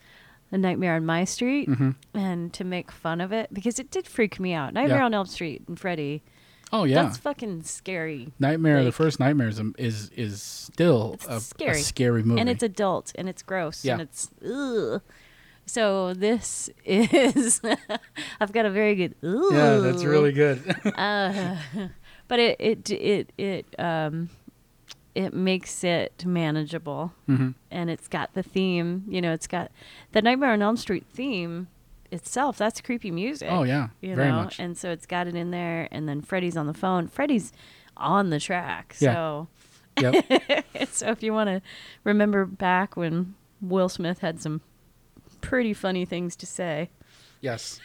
[0.52, 1.96] the nightmare on my street Mhm.
[2.14, 5.06] and to make fun of it because it did freak me out nightmare Yeah.
[5.06, 6.24] on elm street and freddy
[6.74, 7.04] Oh yeah.
[7.04, 8.84] that's fucking scary Nightmare.
[8.84, 12.42] the first Nightmare is is, is still a, a scary scary movie.
[12.42, 13.94] and it's adult and it's gross Yeah.
[13.94, 15.02] and it's ugh.
[15.66, 17.62] so this is
[18.42, 19.50] i've got a very good Ooh.
[19.54, 20.62] yeah, that's really good.
[20.98, 21.56] uh,
[22.28, 24.30] but it it it it um
[25.16, 27.56] it makes it manageable Mhm.
[27.72, 29.72] and it's got the theme you know it's got
[30.12, 31.68] the nightmare on elm street theme
[32.12, 34.60] itself that's creepy music Oh, yeah, you very know much.
[34.60, 37.52] and so it's got it in there and then freddy's on the phone freddy's
[37.98, 39.14] on the track Yeah.
[39.14, 39.48] so
[40.00, 40.66] Yep.
[40.92, 41.62] so if you want to
[42.04, 44.62] remember back when will smith had some
[45.42, 46.90] pretty funny things to say
[47.42, 47.80] yes.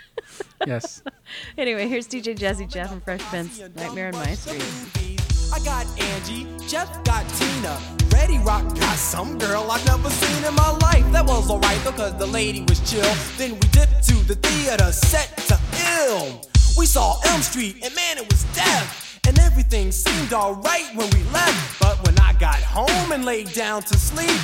[0.66, 1.02] Yes.
[1.58, 5.11] anyway here's dj jazzy jeff and fresh prince nightmare on my street
[5.52, 7.78] I got Angie, Jeff got Tina,
[8.10, 11.04] Ready Rock got some girl I've never seen in my life.
[11.12, 13.14] That was alright though, because the lady was chill.
[13.36, 15.60] Then we dipped to the theater, set to
[15.98, 16.40] ill.
[16.78, 19.20] We saw Elm Street, and man, it was death.
[19.28, 21.78] And everything seemed alright when we left.
[21.78, 24.40] But when I got home and laid down to sleep,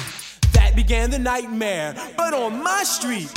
[0.53, 1.95] that began the nightmare.
[2.19, 3.31] But on my street.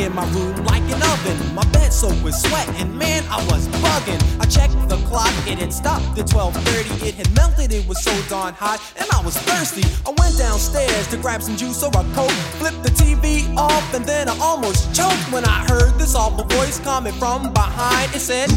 [0.00, 1.54] Burning in my room like an oven.
[1.54, 4.20] My bed soaked with sweat, and man, I was bugging.
[4.40, 7.06] I checked the clock, it had stopped at 12:30.
[7.06, 9.84] It had melted, it was so darn hot, and I was thirsty.
[10.06, 14.04] I went downstairs to grab some juice or a coke, flipped the TV off, and
[14.04, 18.14] then I almost choked when I heard this awful voice coming from behind.
[18.14, 18.48] It said,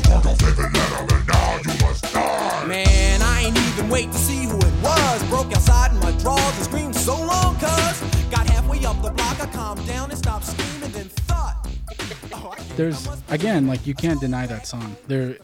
[2.68, 5.24] Man, I ain't even wait to see who it was.
[5.30, 7.96] Broke outside in my drawers and screamed so long, cuz.
[8.32, 10.73] Got halfway up the block, I calmed down and stopped screaming,
[12.76, 14.96] There's again, like you can't deny that song.
[15.08, 15.38] There,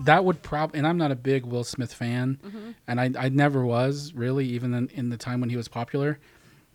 [0.00, 2.70] that would prob, and I'm not a big Will Smith fan, mm-hmm.
[2.86, 6.18] and I, I never was really, even in, in the time when he was popular.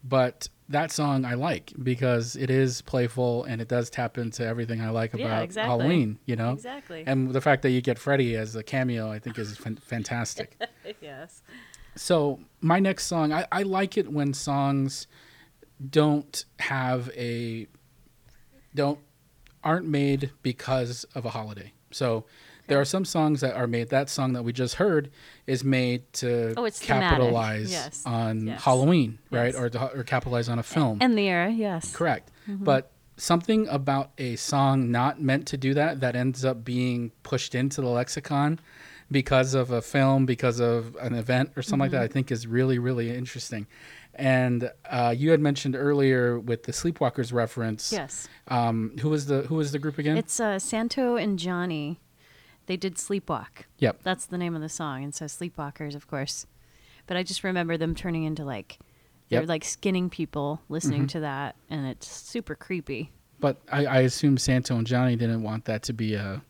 [0.03, 4.82] But that song I like because it is playful and it does tap into everything
[4.82, 5.70] I like Yeah, about exactly.
[5.70, 6.20] Halloween.
[6.26, 7.03] You know, Exactly.
[7.05, 10.55] And the fact that you get Freddy as a cameo, I think, is fan- fantastic.
[11.01, 11.41] yes.
[11.95, 15.07] So my next song, I, I like it when songs
[15.89, 17.68] don't have a
[18.76, 18.99] don't
[19.64, 21.74] aren't made because of a holiday.
[21.91, 22.26] So
[22.68, 23.89] there are some songs that are made.
[23.89, 25.10] That song that we just heard
[25.47, 28.03] is made to Oh, capitalize Yes.
[28.05, 28.64] on Yes.
[28.64, 29.55] Halloween, right, Yes.
[29.55, 30.99] or to, or capitalize on a film.
[31.01, 31.93] And the era, yes.
[31.95, 32.32] Correct.
[32.47, 32.64] Mm-hmm.
[32.64, 37.55] But something about a song not meant to do that that ends up being pushed
[37.55, 38.60] into the lexicon
[39.12, 42.03] because of a film, because of an event or something like that, mm-hmm.
[42.12, 43.66] I think is really, really interesting.
[44.16, 47.91] And uh, you had mentioned earlier with the Sleepwalkers reference.
[47.93, 48.28] Yes.
[48.49, 50.18] Um, who was the who was the group again?
[50.18, 51.99] It's uh, Santo and Johnny.
[52.66, 53.64] They did Sleepwalk.
[53.80, 54.01] Yep.
[54.03, 55.03] That's the name of the song.
[55.03, 56.45] And so Sleepwalkers, of course.
[57.07, 58.78] But I just remember them turning into like,
[59.30, 59.49] they're Yep.
[59.49, 61.10] like skinning people listening Mhm.
[61.10, 61.55] to that.
[61.70, 63.12] And it's super creepy.
[63.39, 66.41] But I, I assume Santo and Johnny didn't want that to be a.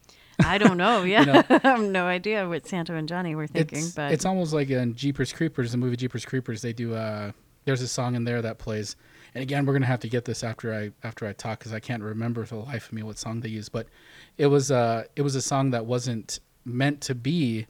[0.44, 1.04] I don't know.
[1.06, 1.24] Yeah.
[1.24, 3.80] know, I have no idea what Santo and Johnny were thinking.
[3.80, 6.62] it's, but it's almost like in Jeepers Creepers, the movie Jeepers Creepers.
[6.64, 6.96] They do.
[6.96, 7.32] Uh,
[7.70, 8.96] there's a song in there that plays,
[9.36, 11.80] and again, we're gonna have to get this after I after I talk because I
[11.80, 13.72] can't remember for the life of me what song they used.
[13.72, 13.86] But
[14.40, 17.68] it was uh it was a song that wasn't meant to be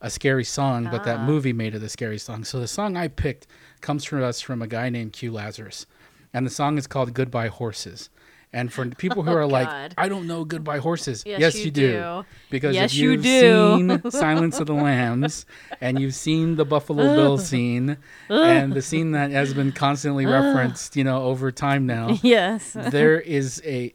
[0.00, 1.26] a scary song, but that Ah.
[1.26, 2.44] movie made it a scary song.
[2.44, 3.48] So the song I picked
[3.80, 5.84] comes from us from a guy named Q Lazarus,
[6.32, 8.08] and the song is called "Goodbye Horses."
[8.52, 11.22] And for people who Oh, are like, I don't know Goodbye Horses.
[11.24, 12.24] Yes, you you do.
[12.50, 13.76] Because Yes, if you you've do.
[14.00, 15.46] seen Silence of the Lambs
[15.80, 17.96] and you've seen the Buffalo Bill scene
[18.28, 22.18] and the scene that has been constantly referenced, you know, over time now.
[22.22, 22.72] Yes.
[22.72, 23.94] there is a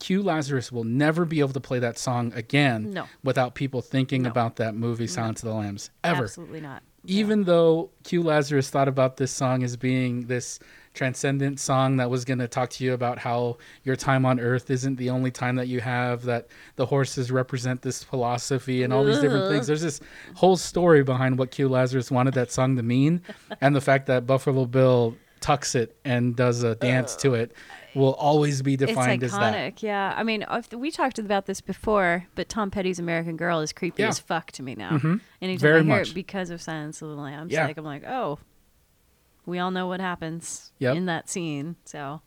[0.00, 3.04] Q Lazarus will never be able to play that song again No.
[3.22, 6.24] without people thinking about that movie Silence of the Lambs ever.
[6.24, 6.82] absolutely not.
[7.06, 10.58] Even though Q Lazarus thought about this song as being this
[10.94, 14.70] transcendent song that was going to talk to you about how your time on earth
[14.70, 19.04] isn't the only time that you have, that the horses represent this philosophy and all
[19.04, 19.66] these different things.
[19.66, 20.00] There's this
[20.34, 23.22] whole story behind what Q Lazarus wanted that song to mean,
[23.60, 27.52] and the fact that Buffalo Bill tucks it and does a dance to it
[27.96, 29.54] will always be defined it's as that.
[29.54, 29.82] iconic.
[29.82, 30.14] Yeah.
[30.16, 34.08] I mean, we talked about this before, but Tom Petty's American Girl is creepy Yeah.
[34.10, 34.92] as fuck to me now.
[34.92, 35.20] Mhm.
[35.42, 36.10] Anytime Very I hear much.
[36.10, 37.66] it because of Silence of the Lambs, Yeah.
[37.66, 38.38] like I'm like, oh,
[39.46, 40.96] we all know what happens Yep.
[40.96, 41.76] in that scene.
[41.84, 42.22] So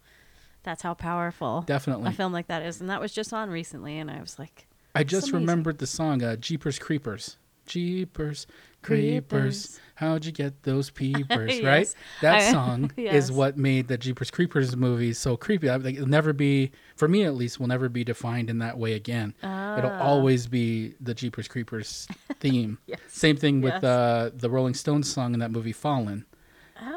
[0.63, 2.09] that's how powerful Definitely.
[2.09, 2.82] a film like that is.
[2.82, 5.88] And that was just on recently, and I was like, I just amazing." remembered the
[5.88, 7.38] song uh, Jeepers Creepers.
[7.66, 8.45] Jeepers
[8.82, 9.80] Creepers.
[9.95, 11.55] How'd you get those peepers?
[11.55, 11.63] Yes.
[11.63, 11.95] Right?
[12.22, 13.16] That I- song yes.
[13.16, 15.70] is what made the Jeepers Creepers movie so creepy.
[15.70, 18.78] I, like, it'll never be, for me at least, will never be defined in that
[18.78, 19.34] way again.
[19.41, 20.01] It'll Ah.
[20.01, 22.07] always be the Jeepers Creepers
[22.39, 22.78] theme.
[22.86, 22.99] Yes.
[23.07, 26.26] Same thing with uh, the Rolling Stones song in that movie Fallen.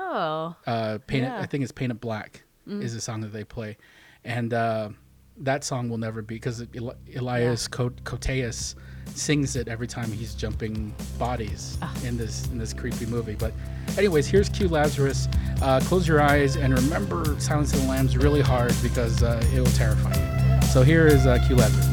[0.08, 2.82] Oh, Uh, Paint It, I think it's Paint It Black Mm.
[2.82, 3.76] is the song that they play,
[4.24, 4.90] and uh,
[5.38, 8.74] that song will never be because Eli- Elias Koteas
[9.14, 11.94] sings it every time he's jumping bodies Ah.
[12.04, 13.36] in this in this creepy movie.
[13.36, 13.52] But,
[13.96, 15.28] anyways, here's Q Lazarus.
[15.62, 19.60] Uh, close your eyes and remember Silence of the Lambs really hard because uh, it
[19.60, 20.62] will terrify you.
[20.68, 21.86] So here is uh, Q Lazarus.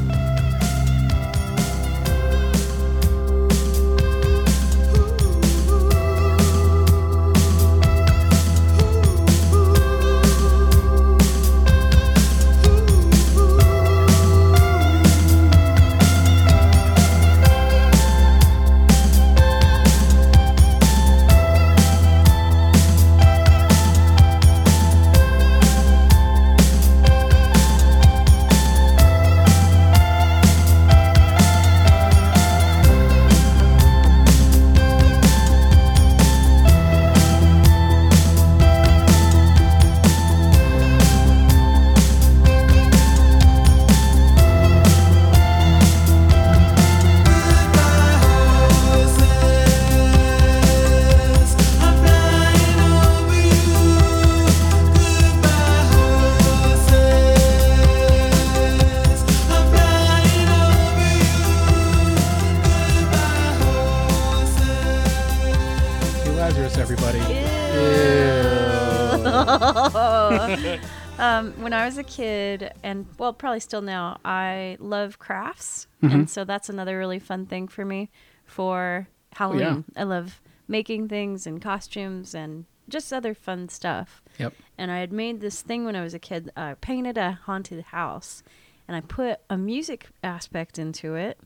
[73.25, 76.13] Well, probably still now, I love crafts, Mhm.
[76.13, 78.11] and so that's another really fun thing for me
[78.45, 79.83] for Halloween.
[79.97, 84.21] I love making things and costumes and just other fun stuff.
[84.37, 84.53] Yep.
[84.77, 86.51] And I had made this thing when I was a kid.
[86.55, 88.43] I painted a haunted house,
[88.87, 91.39] and I put a music aspect into it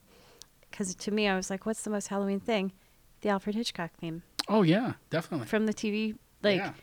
[0.69, 2.73] because to me, I was like, "What's the most Halloween thing?"
[3.21, 5.47] The Alfred Hitchcock theme Oh yeah, definitely.
[5.47, 6.15] from the TV.
[6.43, 6.73] Like Yeah.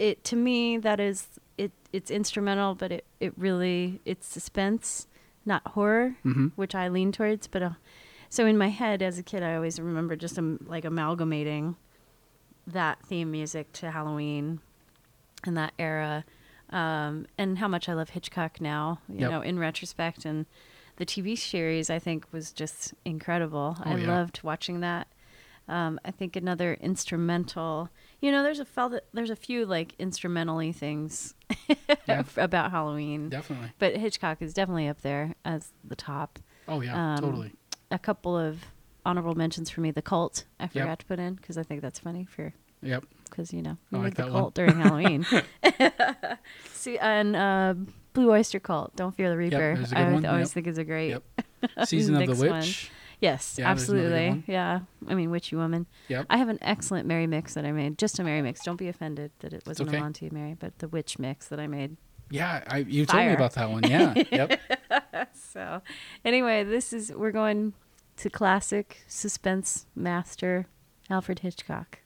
[0.00, 1.28] it to me, that is
[1.64, 1.72] it.
[1.92, 5.06] It's instrumental, but it it really it's suspense,
[5.44, 6.52] not horror, Mhm.
[6.56, 7.46] which I lean towards.
[7.46, 7.70] But uh,
[8.28, 11.76] so in my head as a kid, I always remember just um, like amalgamating
[12.66, 14.60] that theme music to Halloween
[15.44, 16.24] and that era,
[16.70, 19.00] um, and how much I love Hitchcock now.
[19.08, 19.30] You Yep.
[19.30, 20.46] know, in retrospect, and
[20.96, 23.76] the TV series I think was just incredible.
[23.82, 24.06] I Oh, yeah.
[24.12, 25.08] loved watching that.
[25.68, 27.88] Um, I think another instrumental.
[28.20, 31.34] You know, there's a fel- there's a few like instrumentally things
[32.08, 32.24] Yeah.
[32.36, 33.28] about Halloween.
[33.28, 33.70] Definitely.
[33.78, 36.38] But Hitchcock is definitely up there as the top.
[36.68, 37.52] Oh, yeah, totally.
[37.90, 38.64] A couple of
[39.06, 39.90] honorable mentions for me.
[39.90, 40.72] The Cult I Yep.
[40.72, 42.52] forgot to put in because I think that's funny for.
[42.82, 43.04] Yep.
[43.24, 44.24] Because you know we like the.
[44.28, 45.24] Cult during Halloween.
[46.72, 47.74] See, and uh,
[48.12, 48.94] Blue Oyster Cult.
[48.96, 49.78] Don't fear the Reaper.
[49.92, 50.54] a I one, always yep.
[50.54, 51.10] think is a great.
[51.10, 51.22] Yep.
[51.86, 52.50] Season of the Witch.
[52.50, 52.64] one.
[53.22, 54.52] Yes, Yeah, there's another good absolutely.
[54.52, 55.86] Yeah, I mean, Witchy Woman.
[56.08, 56.26] Yep.
[56.28, 57.96] I have an excellent Mary mix that I made.
[57.96, 58.64] Just a Mary mix.
[58.64, 59.98] Don't be offended that it wasn't okay.
[59.98, 61.96] a Monty Mary, but the Witch mix that I made.
[62.30, 63.84] Yeah, I, you told me about that one.
[63.84, 64.14] Yeah.
[64.32, 64.60] yep.
[65.34, 65.82] so,
[66.24, 67.74] anyway, this is we're going
[68.16, 70.66] to classic suspense master
[71.08, 72.00] Alfred Hitchcock.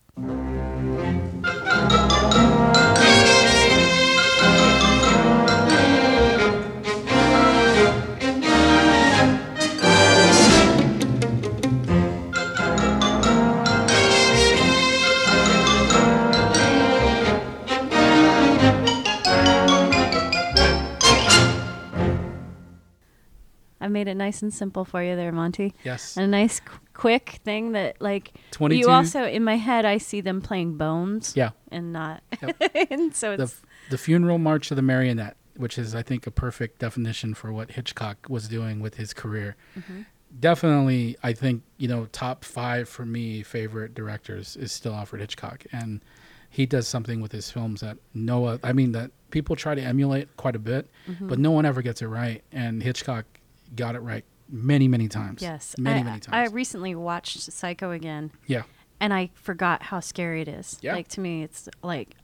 [23.86, 25.72] I made it nice and simple for you there, Monty.
[25.84, 26.16] Yes.
[26.16, 30.20] A nice, qu- quick thing that, like, 22 you also, in my head, I see
[30.20, 31.32] them playing bones.
[31.36, 31.50] Yeah.
[31.70, 32.22] And not.
[32.90, 33.62] and so the it's.
[33.90, 37.70] the funeral march of the marionette, which is I think a perfect definition for what
[37.72, 39.56] Hitchcock was doing with his career.
[39.78, 40.06] Mhm.
[40.38, 45.64] Definitely, I think you know top five for me favorite directors is still Alfred Hitchcock,
[45.72, 46.00] and
[46.50, 50.36] he does something with his films that no, I mean that people try to emulate
[50.36, 51.28] quite a bit, Mhm.
[51.28, 53.24] but no one ever gets it right, and Hitchcock
[53.74, 55.42] got it right many many times.
[55.42, 55.74] Yes.
[55.78, 56.50] many I, many times.
[56.50, 58.30] I recently watched Psycho again.
[58.46, 58.62] Yeah.
[59.00, 60.78] And I forgot how scary it is.
[60.80, 60.94] Yeah.
[60.94, 62.14] Like, to me, it's like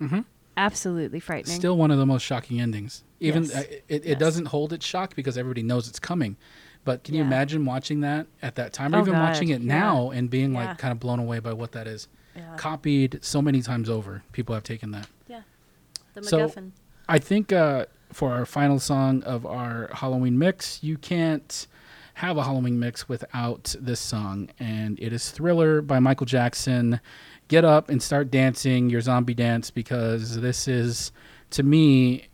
[0.00, 0.24] Mhm.
[0.56, 1.56] absolutely frightening.
[1.56, 3.04] Still one of the most shocking endings.
[3.20, 3.54] Even Yes.
[3.54, 4.18] uh, it, it Yes.
[4.18, 6.36] doesn't hold its shock because everybody knows it's coming.
[6.84, 9.60] But can you imagine watching that at that time, or Oh, even God, watching it
[9.60, 9.78] yeah.
[9.80, 10.68] now and being Yeah.
[10.68, 12.08] like kind of blown away by what that is?
[12.34, 12.54] Yeah.
[12.56, 14.22] Copied so many times over.
[14.32, 15.06] People have taken that.
[15.28, 15.42] Yeah.
[16.14, 16.70] The So MacGuffin.
[17.08, 21.66] I think uh, for our final song of our Halloween mix, you can't
[22.14, 27.00] have a Halloween mix without this song, and it is Thriller by Michael Jackson.
[27.46, 31.12] Get up and start dancing your zombie dance because this is,
[31.50, 32.26] to me,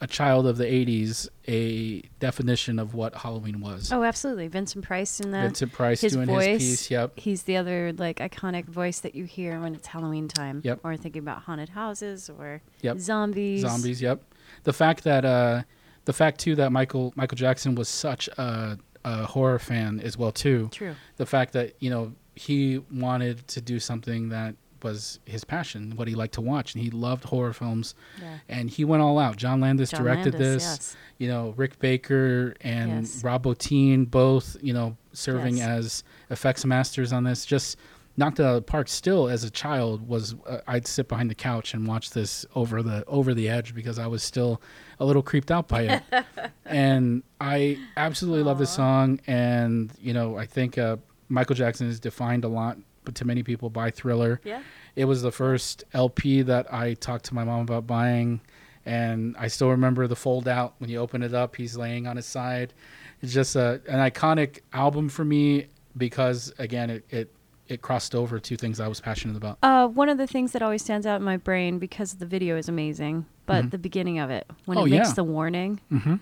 [0.00, 3.92] a child of the 80s, a definition of what Halloween was.
[3.92, 4.48] Oh, absolutely.
[4.48, 5.42] Vincent Price in that.
[5.44, 7.12] Vincent Price his doing his voice, piece, yep.
[7.18, 10.60] He's the other like iconic voice that you hear when it's Halloween time.
[10.64, 10.80] Yep.
[10.82, 12.98] Or thinking about haunted houses or Yep.
[12.98, 13.62] zombies.
[13.62, 14.22] Zombies, yep.
[14.66, 15.62] The fact that uh
[16.04, 20.30] the fact too that Michael Michael Jackson was such a, a horror fan as well
[20.32, 20.68] too.
[20.72, 20.94] True.
[21.16, 26.06] The fact that, you know, he wanted to do something that was his passion, what
[26.06, 27.94] he liked to watch, and he loved horror films.
[28.20, 28.38] Yeah.
[28.48, 29.36] And he went all out.
[29.36, 30.62] John Landis John directed Landis, this.
[30.64, 30.96] yes.
[31.18, 33.24] You know, Rick Baker and Yes.
[33.24, 35.68] Rob Bottin both, you know, serving Yes.
[35.68, 37.44] as effects masters on this.
[37.46, 37.78] Just
[38.16, 38.88] knocked it out of the park.
[38.88, 42.82] Still, as a child, was uh, I'd sit behind the couch and watch this over
[42.82, 44.60] the over the edge because I was still
[44.98, 46.24] a little creeped out by it.
[46.64, 49.20] and I absolutely love this song.
[49.26, 50.96] And you know, I think uh,
[51.28, 54.40] Michael Jackson is defined a lot, but to many people by Thriller.
[54.44, 54.62] Yeah.
[54.94, 58.40] It was the first LP that I talked to my mom about buying.
[58.86, 62.16] And I still remember the fold out when you open it up, he's laying on
[62.16, 62.72] his side.
[63.20, 67.32] It's just a, an iconic album for me because, again, it, it,
[67.68, 69.58] it crossed over to things I was passionate about.
[69.62, 72.56] Uh, one of the things that always stands out in my brain because the video
[72.56, 73.70] is amazing, but Mhm.
[73.72, 75.14] the beginning of it when Oh, it makes yeah.
[75.14, 76.20] the warning, Mhm.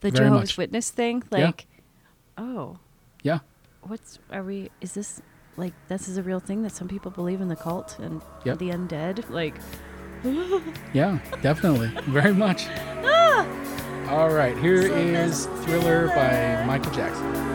[0.00, 0.58] the Very Jehovah's much.
[0.58, 1.44] Witness thing, Yeah.
[1.46, 1.66] like,
[2.38, 2.78] oh,
[3.22, 3.40] Yeah.
[3.82, 4.70] what's are we?
[4.80, 5.20] Is this
[5.56, 8.58] like this is a real thing that some people believe in the cult and Yep.
[8.58, 9.28] the undead?
[9.30, 9.54] Like,
[10.94, 11.88] Yeah, definitely.
[12.10, 12.66] Very much.
[14.08, 17.53] All right, here is Thriller by Michael Jackson.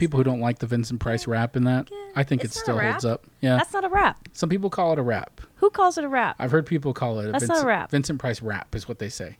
[0.00, 1.88] People who don't like the Vincent Price rap in that.
[2.16, 3.26] I think it It's not still holds up.
[3.40, 3.56] Yeah.
[3.58, 4.28] That's not a rap.
[4.32, 5.40] Some people call it a rap.
[5.56, 6.36] Who calls it a rap?
[6.38, 7.90] I've heard people call it a That's not a rap.
[7.90, 9.36] Vincent Price rap is what they say.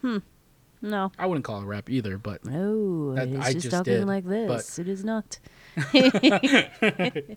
[0.00, 0.18] Hmm.
[0.80, 1.10] No.
[1.18, 3.94] I wouldn't call it a rap either, but No, that- it's I just, just talking
[3.94, 4.78] did, like this.
[4.78, 5.38] It is not.
[5.76, 7.36] the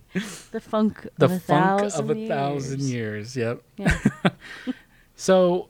[0.61, 3.35] funk the of a funk thousand of a thousand years.
[3.35, 3.61] Yep.
[3.77, 3.97] Yeah.
[5.15, 5.69] so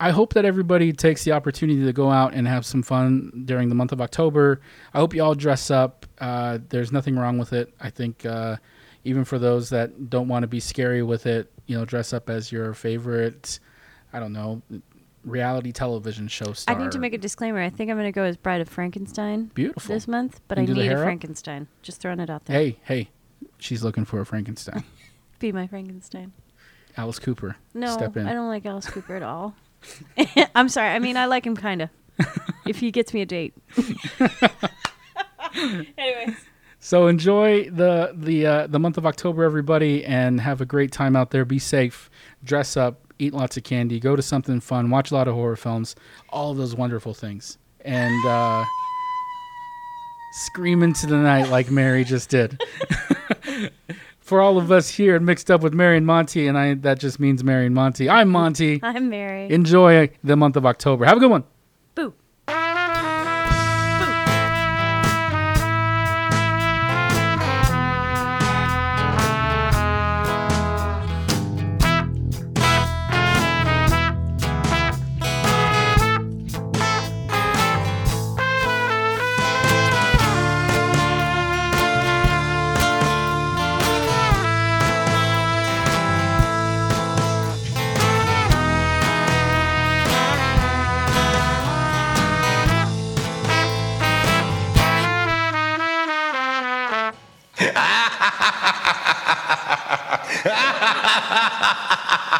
[0.00, 3.68] I hope that everybody takes the opportunity to go out and have some fun during
[3.68, 4.62] the month of October.
[4.94, 6.06] I hope you all dress up.
[6.18, 7.74] Uh, there's nothing wrong with it.
[7.78, 8.56] I think uh,
[9.04, 12.30] even for those that don't want to be scary with it, you know, dress up
[12.30, 13.60] as your favorite.
[14.14, 14.62] I don't know.
[15.22, 16.74] Reality television show star.
[16.74, 17.60] I need to make a disclaimer.
[17.60, 19.50] I think I'm going to go as Bride of Frankenstein.
[19.52, 19.94] Beautiful.
[19.94, 21.04] This month, but I need a hair up?
[21.04, 21.68] Frankenstein.
[21.82, 22.56] Just throwing it out there.
[22.56, 23.10] Hey, hey,
[23.58, 24.82] she's looking for a Frankenstein.
[25.40, 26.32] Be my Frankenstein.
[26.96, 27.56] Alice Cooper.
[27.74, 28.26] No, step in.
[28.26, 29.54] I don't like Alice Cooper at all.
[30.54, 30.90] I'm sorry.
[30.90, 31.90] I mean, I like him kind of.
[32.66, 33.54] if he gets me a date.
[35.98, 36.36] Anyways.
[36.78, 41.14] So enjoy the the uh, the month of October, everybody, and have a great time
[41.14, 41.44] out there.
[41.44, 42.08] Be safe,
[42.42, 45.56] dress up, eat lots of candy, go to something fun, watch a lot of horror
[45.56, 45.94] films,
[46.30, 48.64] all of those wonderful things, and uh,
[50.32, 52.60] scream into the night like Mary just did.
[54.30, 57.18] For all of us here mixed up with Mary and Monty, and I that just
[57.18, 58.08] means Mary and Monty.
[58.08, 58.78] I'm Monty.
[58.84, 59.50] I'm Mary.
[59.50, 61.04] Enjoy the month of October.
[61.04, 61.42] Have a good one.
[61.96, 62.14] Boo.
[101.60, 102.39] Ha ha ha ha!